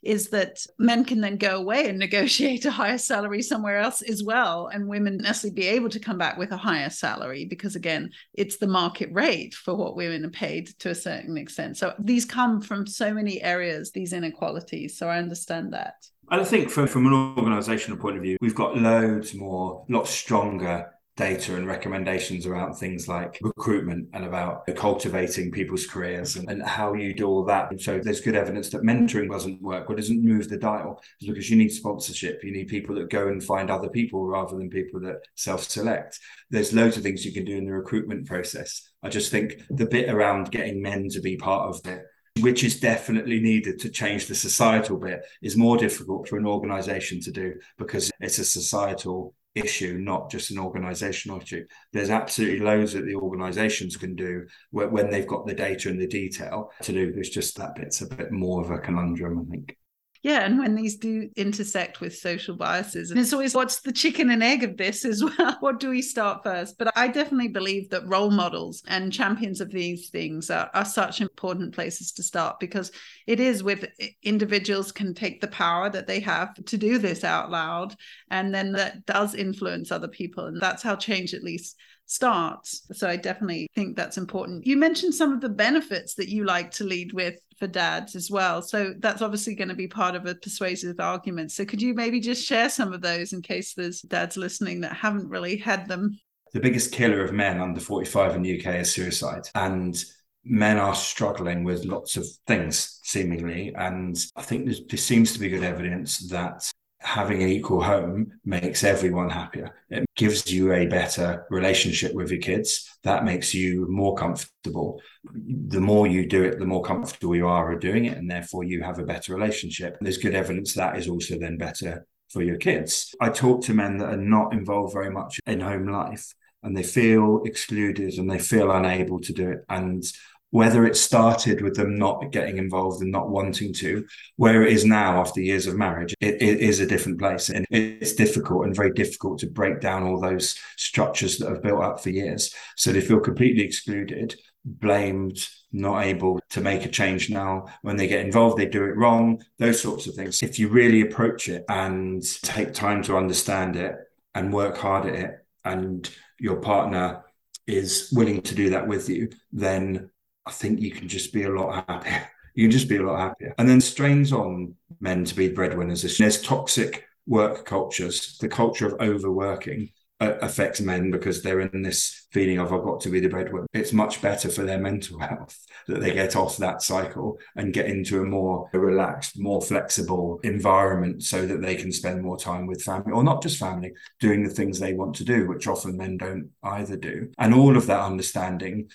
[0.03, 4.23] is that men can then go away and negotiate a higher salary somewhere else as
[4.23, 4.67] well.
[4.67, 8.57] And women necessarily be able to come back with a higher salary because, again, it's
[8.57, 11.77] the market rate for what women are paid to a certain extent.
[11.77, 14.97] So these come from so many areas, these inequalities.
[14.97, 15.95] So I understand that.
[16.29, 20.90] I think from, from an organizational point of view, we've got loads more, lots stronger
[21.17, 26.93] data and recommendations around things like recruitment and about cultivating people's careers and, and, how
[26.93, 27.69] you do all that.
[27.69, 31.29] And so there's good evidence that mentoring doesn't work or doesn't move the dial it's
[31.29, 32.43] because you need sponsorship.
[32.43, 36.17] You need people that go and find other people rather than people that self-select.
[36.49, 38.89] There's loads of things you can do in the recruitment process.
[39.03, 42.05] I just think the bit around getting men to be part of it
[42.39, 47.19] which is definitely needed to change the societal bit, is more difficult for an organization
[47.19, 51.65] to do because it's a societal issue, not just an organizational issue.
[51.91, 56.07] There's absolutely loads that the organizations can do when they've got the data and the
[56.07, 57.11] detail to do.
[57.11, 59.77] There's just that bit's a bit more of a conundrum, I think.
[60.23, 64.29] Yeah, and when these do intersect with social biases, and it's always what's the chicken
[64.29, 65.57] and egg of this as well?
[65.61, 66.77] what do we start first?
[66.77, 71.21] But I definitely believe that role models and champions of these things are, are such
[71.21, 72.91] important places to start because
[73.25, 73.87] it is with
[74.21, 77.95] individuals can take the power that they have to do this out loud,
[78.29, 82.83] and then that does influence other people, and that's how change at least starts.
[82.91, 84.67] So I definitely think that's important.
[84.67, 88.31] You mentioned some of the benefits that you like to lead with for dads as
[88.31, 88.63] well.
[88.63, 91.51] So that's obviously going to be part of a persuasive argument.
[91.51, 94.93] So could you maybe just share some of those in case there's dads listening that
[94.93, 96.19] haven't really had them?
[96.53, 99.43] The biggest killer of men under 45 in the UK is suicide.
[99.53, 99.95] And
[100.43, 103.75] men are struggling with lots of things seemingly.
[103.75, 106.70] And I think there seems to be good evidence that
[107.01, 109.73] having an equal home makes everyone happier.
[109.89, 112.87] It gives you a better relationship with your kids.
[113.03, 115.01] That makes you more comfortable.
[115.33, 118.17] The more you do it, the more comfortable you are at doing it.
[118.17, 119.97] And therefore, you have a better relationship.
[119.99, 123.13] There's good evidence that is also then better for your kids.
[123.19, 126.33] I talk to men that are not involved very much in home life
[126.63, 129.65] and they feel excluded and they feel unable to do it.
[129.67, 130.03] And
[130.51, 134.85] whether it started with them not getting involved and not wanting to, where it is
[134.85, 137.49] now after years of marriage, it, it is a different place.
[137.49, 141.83] And it's difficult and very difficult to break down all those structures that have built
[141.83, 142.53] up for years.
[142.77, 145.39] So they feel completely excluded, blamed,
[145.71, 147.65] not able to make a change now.
[147.81, 150.43] When they get involved, they do it wrong, those sorts of things.
[150.43, 153.95] If you really approach it and take time to understand it
[154.35, 156.09] and work hard at it, and
[156.39, 157.23] your partner
[157.67, 160.09] is willing to do that with you, then
[160.45, 162.27] I think you can just be a lot happier.
[162.53, 163.55] You can just be a lot happier.
[163.57, 166.17] And then strains on men to be breadwinners.
[166.17, 169.89] There's toxic work cultures, the culture of overworking
[170.21, 173.65] uh, affects men because they're in this feeling of I've got to be the breadwinner.
[173.73, 177.87] It's much better for their mental health that they get off that cycle and get
[177.87, 182.83] into a more relaxed, more flexible environment so that they can spend more time with
[182.83, 186.17] family or not just family, doing the things they want to do, which often men
[186.17, 187.31] don't either do.
[187.39, 188.89] And all of that understanding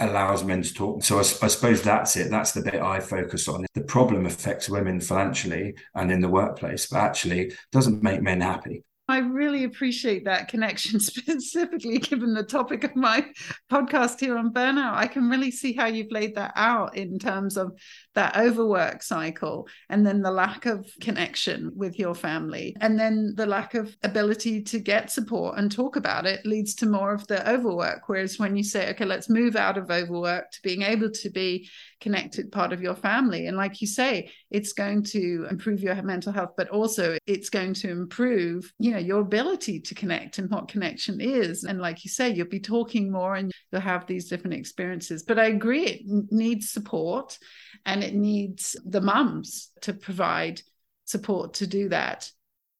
[0.00, 1.02] allows men to talk.
[1.02, 2.30] So I, I, suppose that's it.
[2.30, 3.66] That's the bit I focus on.
[3.74, 8.84] The problem affects women financially and in the workplace, but actually doesn't make men happy.
[9.10, 13.24] I really appreciate that connection, specifically given the topic of my
[13.72, 14.94] podcast here on burnout.
[14.94, 17.72] I can really see how you've laid that out in terms of
[18.14, 22.76] that overwork cycle and then the lack of connection with your family.
[22.82, 26.86] And then the lack of ability to get support and talk about it leads to
[26.86, 28.08] more of the overwork.
[28.08, 31.68] Whereas when you say okay let's move out of overwork to being able to be
[32.00, 33.46] connected part of your family.
[33.46, 37.74] And like you say it's going to improve your mental health but also it's going
[37.74, 41.64] to improve you know your ability to connect and what connection is.
[41.64, 45.22] And like you say you'll be talking more and you'll have these different experiences.
[45.22, 47.38] But i agree it needs support
[47.84, 50.60] and it needs the mums to provide
[51.04, 52.30] support to do that.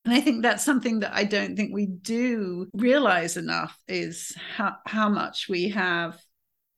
[0.04, 4.76] And I think that's something that I don't think we do realize enough is how,
[4.87, 6.18] how much we have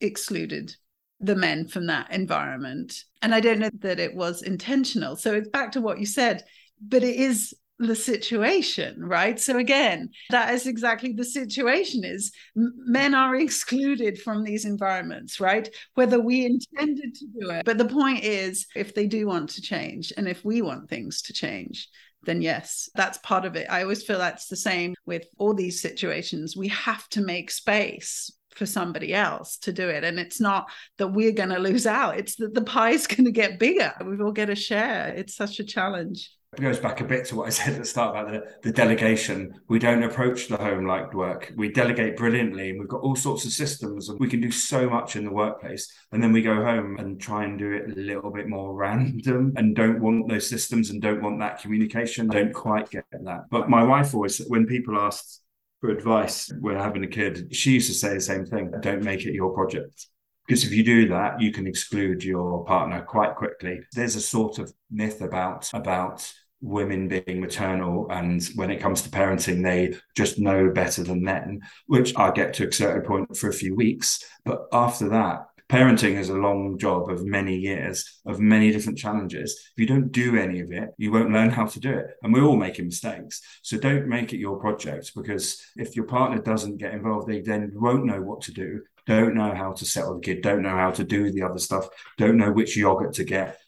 [0.00, 0.74] excluded
[1.20, 3.04] the men from that environment.
[3.22, 5.16] And I don't know that it was intentional.
[5.16, 6.44] So it's back to what you said,
[6.80, 9.40] but it is the situation right?
[9.40, 15.66] So again that is exactly the situation is men are excluded from these environments right?
[15.94, 17.64] Whether we intended to do it.
[17.64, 21.22] But the point is if they do want to change and if we want things
[21.22, 21.88] to change
[22.24, 23.66] then yes that's part of it.
[23.70, 26.54] I always feel that's the same with all these situations.
[26.54, 30.04] We have to make space for somebody else to do it.
[30.04, 33.24] And it's not that we're going to lose out, it's that the pie is going
[33.24, 33.92] to get bigger.
[34.04, 35.08] We all get a share.
[35.08, 36.30] It's such a challenge.
[36.58, 38.72] It goes back a bit to what I said at the start about the, the
[38.72, 39.54] delegation.
[39.68, 41.52] We don't approach the home like work.
[41.56, 44.90] We delegate brilliantly and we've got all sorts of systems and we can do so
[44.90, 45.92] much in the workplace.
[46.10, 49.52] And then we go home and try and do it a little bit more random
[49.56, 52.26] and don't want those systems and don't want that communication.
[52.26, 53.44] Don't quite get that.
[53.48, 55.40] But my wife always, when people ask
[55.80, 59.24] for advice when having a kid, she used to say the same thing don't make
[59.24, 60.06] it your project.
[60.46, 63.80] Because if you do that, you can exclude your partner quite quickly.
[63.92, 69.08] There's a sort of myth about about women being maternal and when it comes to
[69.08, 73.48] parenting they just know better than men which i get to a certain point for
[73.48, 78.40] a few weeks but after that parenting is a long job of many years of
[78.40, 79.52] many different challenges.
[79.76, 82.08] If you don't do any of it you won't learn how to do it.
[82.22, 83.40] And we're all making mistakes.
[83.62, 87.70] So don't make it your project because if your partner doesn't get involved they then
[87.74, 90.90] won't know what to do don't know how to settle the kid don't know how
[90.90, 93.60] to do the other stuff don't know which yogurt to get.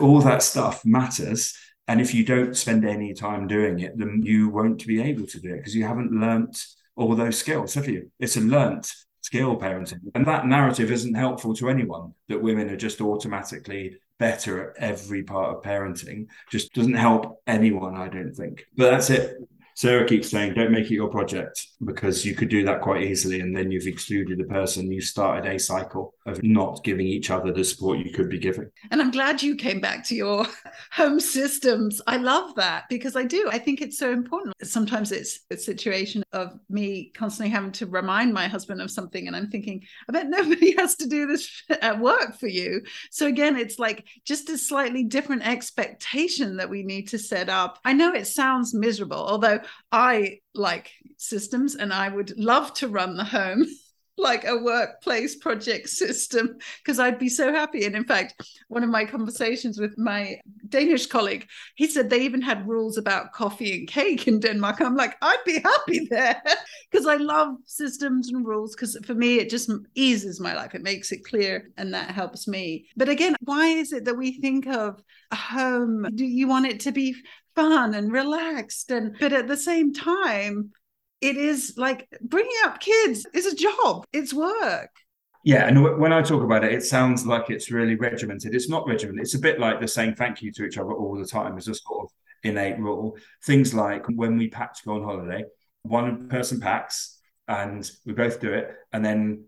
[0.00, 1.54] All that stuff matters.
[1.86, 5.40] And if you don't spend any time doing it, then you won't be able to
[5.40, 6.64] do it because you haven't learnt
[6.96, 8.10] all those skills, have you?
[8.18, 10.00] It's a learnt skill parenting.
[10.14, 15.22] And that narrative isn't helpful to anyone that women are just automatically better at every
[15.22, 16.26] part of parenting.
[16.50, 18.66] Just doesn't help anyone, I don't think.
[18.76, 19.36] But that's it.
[19.80, 23.40] Sarah keeps saying, don't make it your project because you could do that quite easily.
[23.40, 24.92] And then you've excluded the person.
[24.92, 28.70] You started a cycle of not giving each other the support you could be giving.
[28.90, 30.46] And I'm glad you came back to your
[30.92, 32.02] home systems.
[32.06, 33.48] I love that because I do.
[33.50, 34.54] I think it's so important.
[34.62, 39.28] Sometimes it's a situation of me constantly having to remind my husband of something.
[39.28, 42.82] And I'm thinking, I bet nobody has to do this at work for you.
[43.10, 47.78] So again, it's like just a slightly different expectation that we need to set up.
[47.82, 49.60] I know it sounds miserable, although
[49.92, 53.66] I like systems and I would love to run the home
[54.20, 57.84] like a workplace project system because I'd be so happy.
[57.86, 58.34] And in fact,
[58.68, 63.32] one of my conversations with my Danish colleague, he said they even had rules about
[63.32, 64.80] coffee and cake in Denmark.
[64.80, 66.40] I'm like, I'd be happy there
[66.90, 70.74] because I love systems and rules because for me, it just eases my life.
[70.74, 72.86] It makes it clear and that helps me.
[72.96, 76.06] But again, why is it that we think of a home?
[76.14, 77.16] Do you want it to be
[77.54, 78.90] fun and relaxed?
[78.90, 80.70] And but at the same time,
[81.20, 84.90] it is like bringing up kids is a job, it's work.
[85.42, 88.54] Yeah, and when I talk about it, it sounds like it's really regimented.
[88.54, 89.22] It's not regimented.
[89.22, 91.66] It's a bit like the saying thank you to each other all the time is
[91.66, 92.10] a sort of
[92.42, 93.16] innate rule.
[93.44, 95.44] Things like when we pack to go on holiday,
[95.82, 99.44] one person packs and we both do it, and then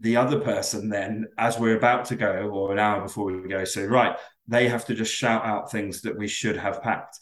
[0.00, 3.64] the other person then, as we're about to go, or an hour before we go,
[3.64, 7.18] so right, they have to just shout out things that we should have packed.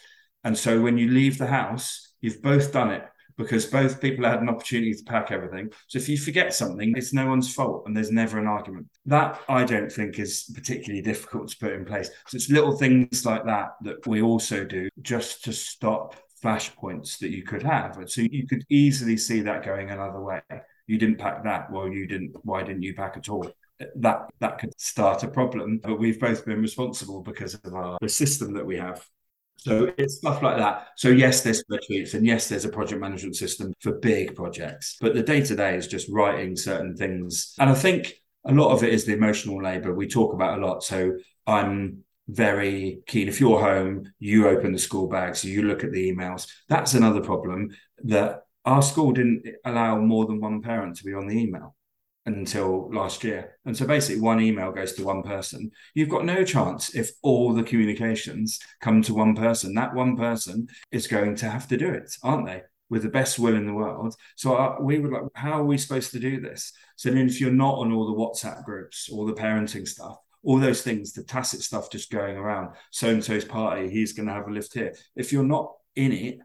[0.47, 3.03] And so when you leave the house, you've both done it
[3.37, 5.73] because both people had an opportunity to pack everything.
[5.89, 8.87] So if you forget something, it's no one's fault and there's never an argument.
[9.07, 12.11] That I don't think is particularly difficult to put in place.
[12.29, 17.33] So it's little things like that that we also do just to stop flashpoints that
[17.33, 17.99] you could have.
[17.99, 20.43] And so you could easily see that going another way.
[20.87, 21.73] You didn't pack that.
[21.73, 22.37] Well, you didn't.
[22.45, 23.51] Why didn't you pack at all?
[23.97, 25.81] That that could start a problem.
[25.83, 29.05] But we've both been responsible because of our the system that we have.
[29.67, 30.91] So it's stuff like that.
[30.97, 35.13] So yes, there's spreadsheets and yes, there's a project management system for big projects, but
[35.13, 37.53] the day to day is just writing certain things.
[37.59, 38.15] And I think
[38.47, 40.85] a lot of it is the emotional labor we talk about a lot.
[40.85, 41.17] So
[41.49, 43.27] I'm very keen.
[43.27, 46.49] If you're home, you open the school bags, you look at the emails.
[46.69, 47.71] That's another problem
[48.05, 51.76] that our school didn't allow more than one parent to be on the email
[52.27, 53.57] until last year.
[53.65, 55.71] And so basically, one email goes to one person.
[55.95, 59.75] You've got no chance if all the communications come to one person.
[59.75, 62.63] That one person is going to have to do it, aren't they?
[62.91, 64.15] With the best will in the world.
[64.37, 66.73] So uh, we would like, how are we supposed to do this?
[66.97, 70.59] So then, if you're not on all the WhatsApp groups, all the parenting stuff, all
[70.59, 74.35] those things, the tacit stuff just going around, so and so's party, he's going to
[74.35, 74.95] have a lift here.
[75.15, 76.39] If you're not in it,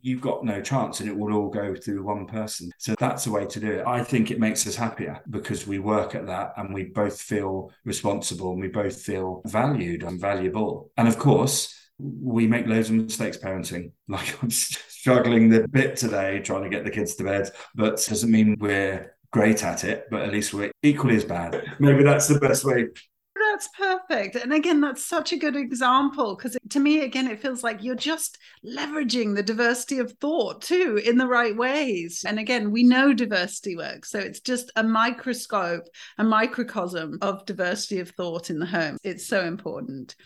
[0.00, 2.70] you've got no chance and it will all go through one person.
[2.78, 3.86] So that's the way to do it.
[3.86, 7.70] I think it makes us happier because we work at that and we both feel
[7.84, 10.90] responsible and we both feel valued and valuable.
[10.96, 13.92] And of course, we make loads of mistakes parenting.
[14.08, 18.30] Like I'm struggling the bit today trying to get the kids to bed, but doesn't
[18.30, 21.64] mean we're great at it, but at least we're equally as bad.
[21.78, 22.88] Maybe that's the best way
[23.52, 24.36] that's perfect.
[24.36, 27.94] And again, that's such a good example because to me, again, it feels like you're
[27.94, 32.24] just leveraging the diversity of thought too in the right ways.
[32.26, 34.10] And again, we know diversity works.
[34.10, 35.84] So it's just a microscope,
[36.16, 38.96] a microcosm of diversity of thought in the home.
[39.04, 40.16] It's so important.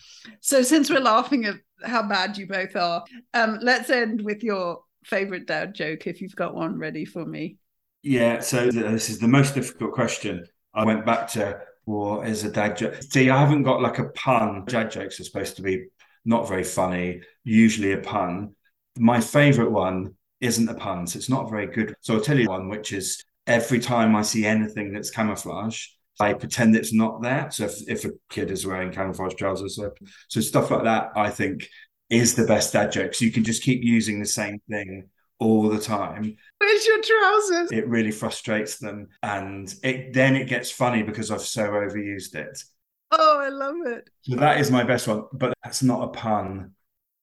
[0.40, 3.04] So since we're laughing at how bad you both are,
[3.34, 7.56] um, let's end with your favorite dad joke if you've got one ready for me.
[8.02, 10.46] Yeah, so this is the most difficult question.
[10.72, 12.96] I went back to what is a dad joke?
[13.10, 14.64] See, I haven't got like a pun.
[14.66, 15.86] Dad jokes are supposed to be
[16.24, 18.54] not very funny, usually a pun.
[18.98, 21.94] My favorite one isn't a pun, so it's not very good.
[22.00, 25.86] So I'll tell you one, which is every time I see anything that's camouflage,
[26.18, 27.50] I pretend it's not there.
[27.52, 29.92] So if, if a kid is wearing camouflage trousers, so,
[30.28, 31.68] so stuff like that, I think
[32.10, 33.14] is the best dad joke.
[33.14, 35.08] So you can just keep using the same thing
[35.38, 36.36] all the time.
[36.58, 37.72] Where's your trousers?
[37.72, 39.08] It really frustrates them.
[39.22, 42.62] And it then it gets funny because I've so overused it.
[43.12, 44.10] Oh, I love it.
[44.22, 46.72] So that is my best one, but that's not a pun.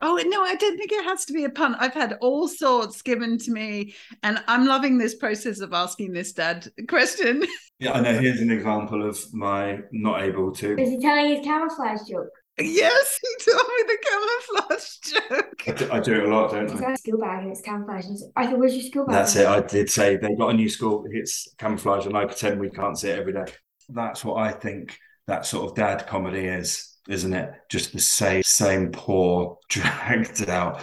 [0.05, 1.75] Oh no, I don't think it has to be a pun.
[1.75, 6.33] I've had all sorts given to me, and I'm loving this process of asking this
[6.33, 7.43] dad question.
[7.79, 8.17] Yeah, I know.
[8.17, 10.79] Here's an example of my not able to.
[10.79, 12.29] Is he telling his camouflage joke?
[12.59, 15.63] Yes, he told me the camouflage joke.
[15.67, 16.81] I do, I do it a lot, don't He's I?
[16.81, 18.05] got a school bag and it's camouflage.
[18.05, 19.15] And I thought, where's your school bag?
[19.15, 19.47] That's it.
[19.47, 21.05] I did say they got a new school.
[21.09, 23.45] It's camouflage, and I pretend we can't see it every day.
[23.89, 24.97] That's what I think
[25.27, 27.53] that sort of dad comedy is, isn't it?
[27.69, 30.81] Just the same, same poor, dragged out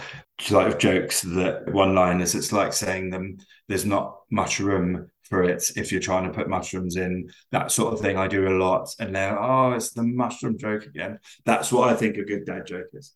[0.49, 2.35] like jokes that one liners.
[2.35, 3.37] It's like saying them.
[3.67, 5.10] There's not much room for
[5.43, 8.17] it if you're trying to put mushrooms in that sort of thing.
[8.17, 11.19] I do a lot, and now oh, it's the mushroom joke again.
[11.45, 13.13] That's what I think a good dad joke is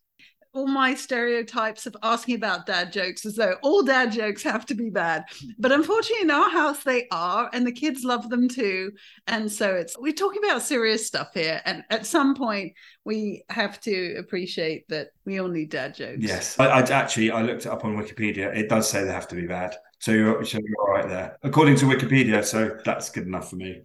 [0.56, 4.74] all my stereotypes of asking about dad jokes as though all dad jokes have to
[4.74, 5.24] be bad.
[5.58, 8.92] But unfortunately, in our house, they are, and the kids love them too.
[9.26, 11.60] And so it's we're talking about serious stuff here.
[11.66, 12.72] And at some point,
[13.04, 16.18] we have to appreciate that we all need dad jokes.
[16.20, 18.56] Yes, I, I actually I looked it up on Wikipedia.
[18.56, 19.76] It does say they have to be bad.
[19.98, 22.44] So you're, so you're all right there, according to Wikipedia.
[22.44, 23.82] So that's good enough for me.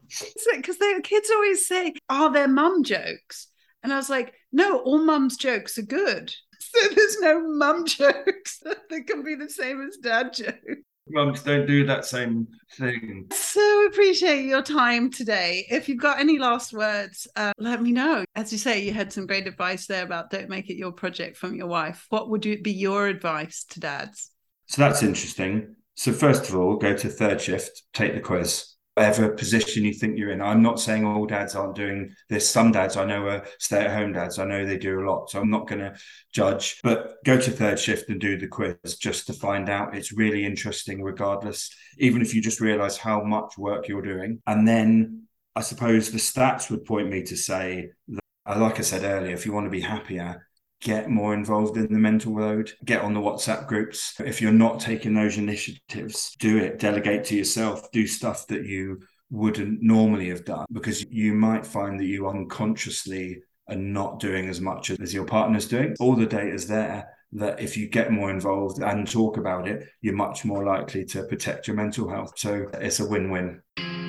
[0.56, 3.48] Because the kids always say, "Are there mum jokes?"
[3.84, 8.60] And I was like, "No, all mum's jokes are good." So there's no mum jokes
[8.64, 10.84] that can be the same as dad jokes.
[11.10, 12.48] mums don't do that same
[12.78, 13.28] thing.
[13.34, 15.66] So appreciate your time today.
[15.70, 18.24] If you've got any last words, uh, let me know.
[18.36, 21.36] As you say, you had some great advice there about don't make it your project
[21.36, 22.06] from your wife.
[22.10, 24.30] What would you, be your advice to dads?
[24.68, 25.76] So that's interesting.
[25.96, 30.18] So first of all, go to third shift, take the quiz whatever position you think
[30.18, 30.42] you're in.
[30.42, 32.50] I'm not saying all dads aren't doing this.
[32.50, 34.38] Some dads I know are stay at home dads.
[34.38, 35.30] I know they do a lot.
[35.30, 35.96] So I'm not going to
[36.34, 39.96] judge, but go to third shift and do the quiz just to find out.
[39.96, 44.42] It's really interesting, regardless, even if you just realize how much work you're doing.
[44.46, 45.24] And then
[45.56, 49.46] I suppose the stats would point me to say, that, like I said earlier, if
[49.46, 50.48] you want to be happier,
[50.82, 54.20] get more involved in the mental load, get on the WhatsApp groups.
[54.20, 59.02] If you're not taking those initiatives, do it, delegate to yourself, do stuff that you
[59.30, 64.60] wouldn't normally have done because you might find that you unconsciously are not doing as
[64.60, 65.96] much as your partner's doing.
[66.00, 69.88] All the data is there that if you get more involved and talk about it,
[70.02, 72.34] you're much more likely to protect your mental health.
[72.36, 74.01] So it's a win win.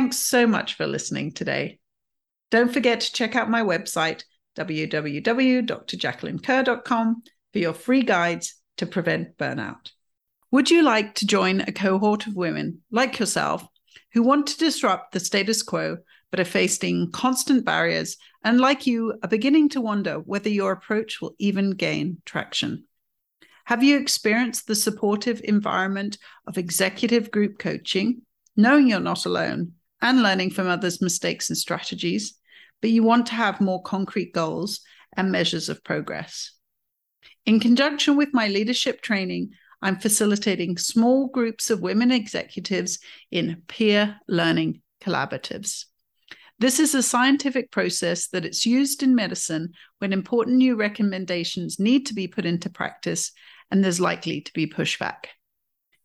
[0.00, 1.78] Thanks so much for listening today.
[2.50, 4.24] Don't forget to check out my website,
[4.56, 7.22] www.drjacquelinekerr.com,
[7.52, 9.90] for your free guides to prevent burnout.
[10.52, 13.62] Would you like to join a cohort of women like yourself
[14.14, 15.98] who want to disrupt the status quo
[16.30, 21.20] but are facing constant barriers and, like you, are beginning to wonder whether your approach
[21.20, 22.86] will even gain traction?
[23.66, 28.22] Have you experienced the supportive environment of executive group coaching,
[28.56, 32.34] knowing you're not alone, and learning from others' mistakes and strategies,
[32.80, 34.80] but you want to have more concrete goals
[35.16, 36.52] and measures of progress.
[37.46, 39.50] In conjunction with my leadership training,
[39.82, 42.98] I'm facilitating small groups of women executives
[43.30, 45.86] in peer learning collaboratives.
[46.58, 52.04] This is a scientific process that it's used in medicine when important new recommendations need
[52.06, 53.32] to be put into practice
[53.70, 55.26] and there's likely to be pushback.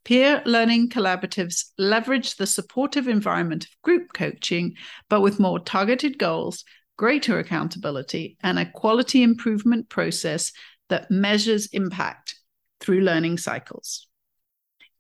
[0.06, 4.76] Peer learning collaboratives leverage the supportive environment of group coaching,
[5.10, 6.64] but with more targeted goals,
[6.96, 10.52] greater accountability, and a quality improvement process
[10.90, 12.36] that measures impact
[12.80, 14.08] through learning cycles.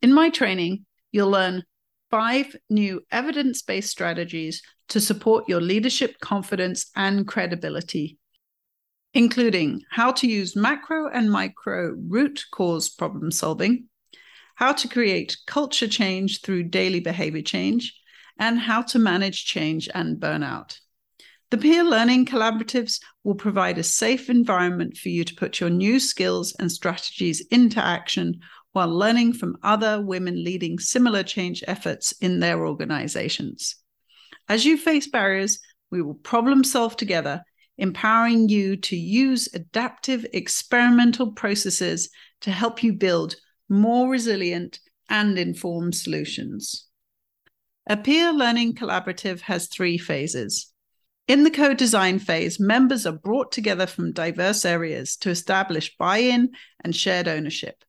[0.01, 1.63] In my training, you'll learn
[2.09, 8.17] five new evidence based strategies to support your leadership confidence and credibility,
[9.13, 13.87] including how to use macro and micro root cause problem solving
[14.55, 17.93] how to create culture change through daily behavior change,
[18.39, 20.79] and how to manage change and burnout.
[21.51, 25.99] The peer learning collaboratives will provide a safe environment for you to put your new
[25.99, 28.39] skills and strategies into action
[28.71, 33.75] while learning from other women leading similar change efforts in their organizations.
[34.49, 35.59] As you face barriers,
[35.91, 37.41] we will problem solve together,
[37.77, 42.09] empowering you to use adaptive experimental processes
[42.41, 43.35] to help you build
[43.69, 46.87] more resilient, and informed solutions.
[47.87, 50.71] A peer learning collaborative has three phases.
[51.27, 56.19] In the co design phase, members are brought together from diverse areas to establish buy
[56.19, 56.51] in
[56.83, 57.83] and shared ownership.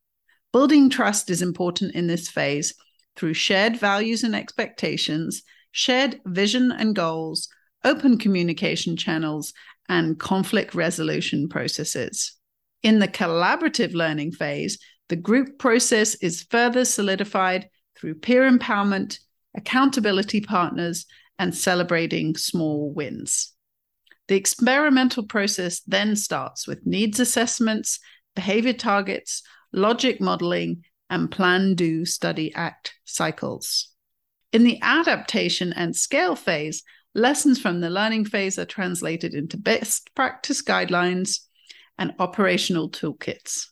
[0.53, 2.75] Building trust is important in this phase
[3.15, 7.49] through shared values and expectations, shared vision and goals,
[7.85, 9.53] open communication channels,
[9.89, 12.35] and conflict resolution processes.
[12.83, 19.19] In the collaborative learning phase, the group process is further solidified through peer empowerment,
[19.57, 21.07] accountability partners,
[21.39, 23.53] and celebrating small wins.
[24.29, 28.01] The experimental process then starts with needs assessments,
[28.35, 29.43] behavior targets,
[29.73, 33.89] logic modeling, and plan, do, study, act cycles.
[34.53, 36.83] In the adaptation and scale phase,
[37.15, 41.41] lessons from the learning phase are translated into best practice guidelines
[41.99, 43.69] and operational toolkits.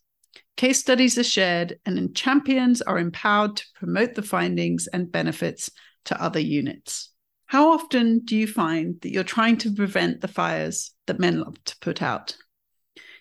[0.57, 5.69] Case studies are shared, and champions are empowered to promote the findings and benefits
[6.05, 7.11] to other units.
[7.47, 11.63] How often do you find that you're trying to prevent the fires that men love
[11.65, 12.37] to put out?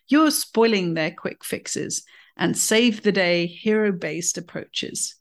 [0.07, 2.03] You're spoiling their quick fixes
[2.37, 5.15] and save the day hero based approaches.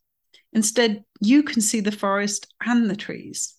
[0.52, 3.54] Instead, you can see the forest and the trees.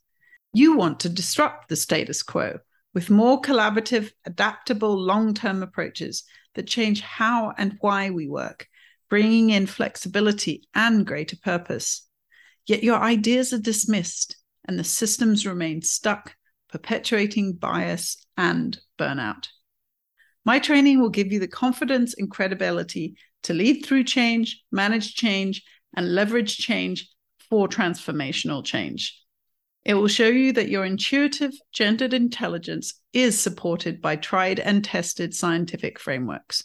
[0.54, 2.60] You want to disrupt the status quo
[2.93, 6.24] with more collaborative, adaptable, long term approaches
[6.56, 8.68] that change how and why we work,
[9.10, 12.08] bringing in flexibility and greater purpose.
[12.66, 16.36] Yet your ideas are dismissed and the systems remain stuck,
[16.70, 19.47] perpetuating bias and burnout.
[20.45, 25.64] My training will give you the confidence and credibility to lead through change, manage change,
[25.95, 27.10] and leverage change
[27.49, 29.22] for transformational change.
[29.86, 35.34] It will show you that your intuitive gendered intelligence is supported by tried and tested
[35.34, 36.63] scientific frameworks.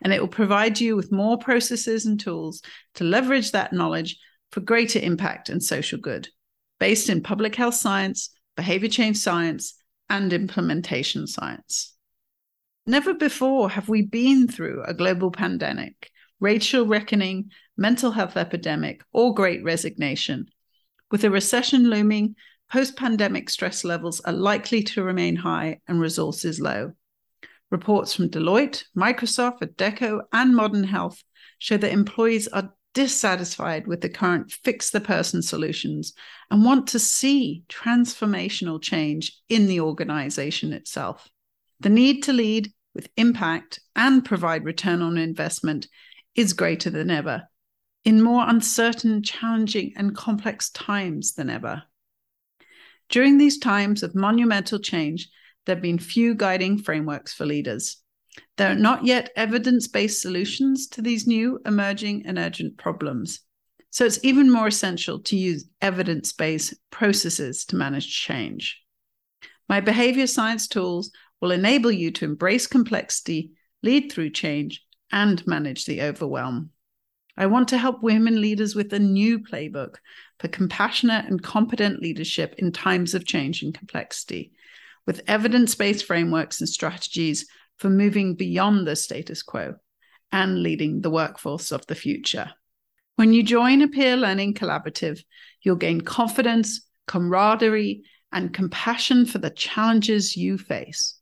[0.00, 2.62] And it will provide you with more processes and tools
[2.94, 4.16] to leverage that knowledge
[4.50, 6.28] for greater impact and social good,
[6.78, 9.74] based in public health science, behavior change science,
[10.08, 11.94] and implementation science.
[12.86, 16.10] Never before have we been through a global pandemic,
[16.40, 20.46] racial reckoning, mental health epidemic, or great resignation.
[21.10, 22.36] With a recession looming,
[22.70, 26.92] post pandemic stress levels are likely to remain high and resources low.
[27.70, 31.22] Reports from Deloitte, Microsoft, Adecco, and Modern Health
[31.58, 36.14] show that employees are dissatisfied with the current fix the person solutions
[36.50, 41.28] and want to see transformational change in the organization itself.
[41.80, 45.88] The need to lead with impact and provide return on investment
[46.34, 47.42] is greater than ever,
[48.04, 51.82] in more uncertain, challenging, and complex times than ever.
[53.08, 55.28] During these times of monumental change,
[55.66, 57.98] there have been few guiding frameworks for leaders.
[58.56, 63.40] There are not yet evidence based solutions to these new, emerging, and urgent problems.
[63.90, 68.82] So it's even more essential to use evidence based processes to manage change.
[69.68, 73.52] My behavior science tools will enable you to embrace complexity,
[73.82, 76.70] lead through change, and manage the overwhelm.
[77.36, 79.96] I want to help women leaders with a new playbook
[80.38, 84.52] for compassionate and competent leadership in times of change and complexity,
[85.06, 87.46] with evidence based frameworks and strategies
[87.78, 89.74] for moving beyond the status quo
[90.32, 92.50] and leading the workforce of the future.
[93.16, 95.22] When you join a peer learning collaborative,
[95.62, 101.16] you'll gain confidence, camaraderie, and compassion for the challenges you face.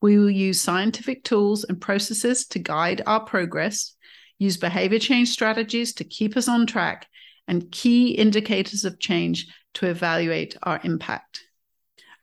[0.00, 3.94] We will use scientific tools and processes to guide our progress,
[4.38, 7.06] use behavior change strategies to keep us on track,
[7.46, 11.42] and key indicators of change to evaluate our impact.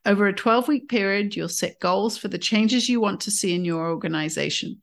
[0.05, 3.53] Over a 12 week period, you'll set goals for the changes you want to see
[3.53, 4.81] in your organization.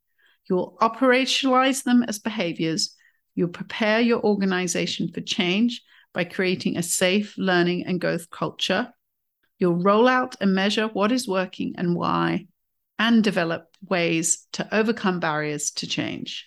[0.49, 2.95] You'll operationalize them as behaviors.
[3.35, 5.83] You'll prepare your organization for change
[6.15, 8.93] by creating a safe learning and growth culture.
[9.59, 12.47] You'll roll out and measure what is working and why,
[12.99, 16.47] and develop ways to overcome barriers to change.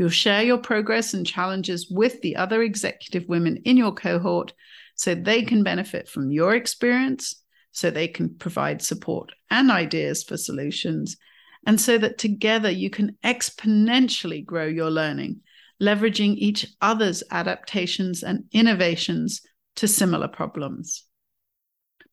[0.00, 4.54] You'll share your progress and challenges with the other executive women in your cohort
[4.94, 7.42] so they can benefit from your experience
[7.72, 11.18] so they can provide support and ideas for solutions,
[11.66, 15.42] and so that together you can exponentially grow your learning,
[15.82, 19.42] leveraging each other's adaptations and innovations
[19.76, 21.04] to similar problems.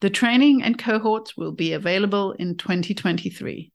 [0.02, 3.72] The training and cohorts will be available in 2023.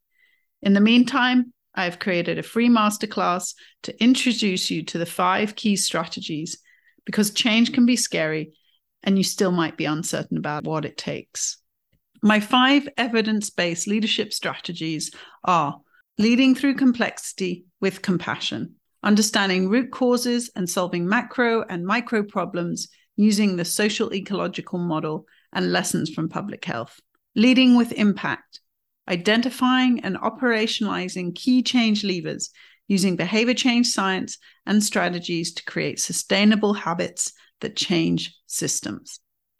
[0.61, 5.55] In the meantime, I have created a free masterclass to introduce you to the five
[5.55, 6.57] key strategies
[7.05, 8.53] because change can be scary
[9.03, 11.57] and you still might be uncertain about what it takes.
[12.21, 15.11] My five evidence based leadership strategies
[15.43, 15.79] are
[16.17, 23.57] leading through complexity with compassion, understanding root causes and solving macro and micro problems using
[23.57, 26.99] the social ecological model and lessons from public health,
[27.35, 28.61] leading with impact,
[29.07, 32.49] identifying and operationalizing key change levers
[32.87, 39.19] using behavior change science and strategies to create sustainable habits that change systems,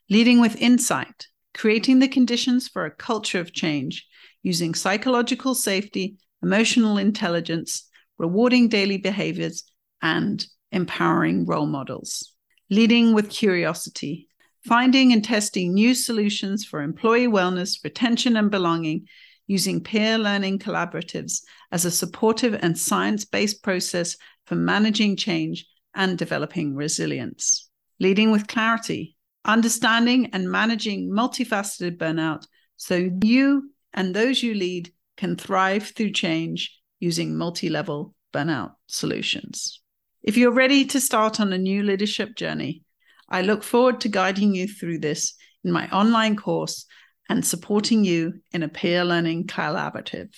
[0.09, 4.07] leading with insight creating the conditions for a culture of change
[4.41, 9.63] using psychological safety, emotional intelligence, rewarding daily behaviors,
[10.01, 12.33] and empowering role models.
[12.69, 14.27] Leading with curiosity,
[14.65, 19.07] finding and testing new solutions for employee wellness, retention, and belonging
[19.47, 21.41] using peer learning collaboratives
[21.71, 24.15] as a supportive and science based process
[24.45, 25.65] for managing change
[25.95, 27.69] and developing resilience.
[27.99, 29.15] Leading with clarity,
[29.45, 32.45] understanding and managing multifaceted burnout
[32.77, 39.81] so you and those you lead can thrive through change using multi level burnout solutions.
[40.23, 42.83] If you're ready to start on a new leadership journey,
[43.29, 46.85] I look forward to guiding you through this in my online course
[47.30, 50.30] and supporting you in a peer learning collaborative.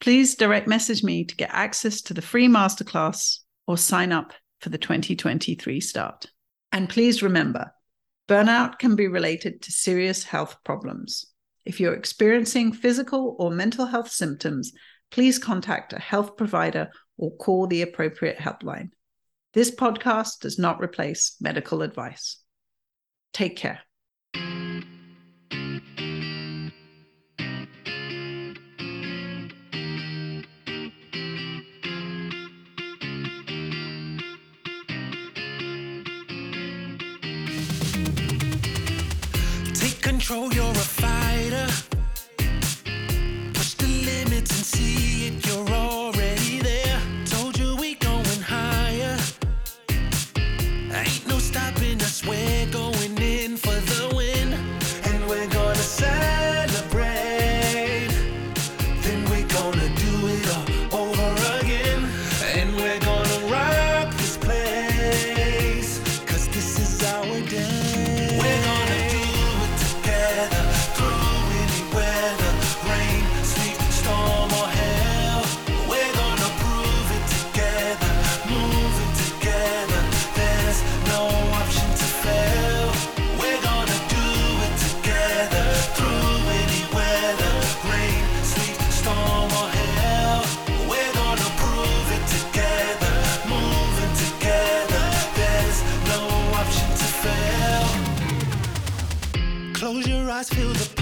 [0.00, 4.68] Please direct message me to get access to the free masterclass or sign up for
[4.68, 6.26] the 2023 start.
[6.72, 7.72] And please remember,
[8.28, 11.26] Burnout can be related to serious health problems.
[11.64, 14.72] If you're experiencing physical or mental health symptoms,
[15.10, 18.90] please contact a health provider or call the appropriate helpline.
[19.52, 22.38] This podcast does not replace medical advice.
[23.32, 23.80] Take care.
[40.32, 40.61] Control, you're
[100.42, 101.01] eyes, feel the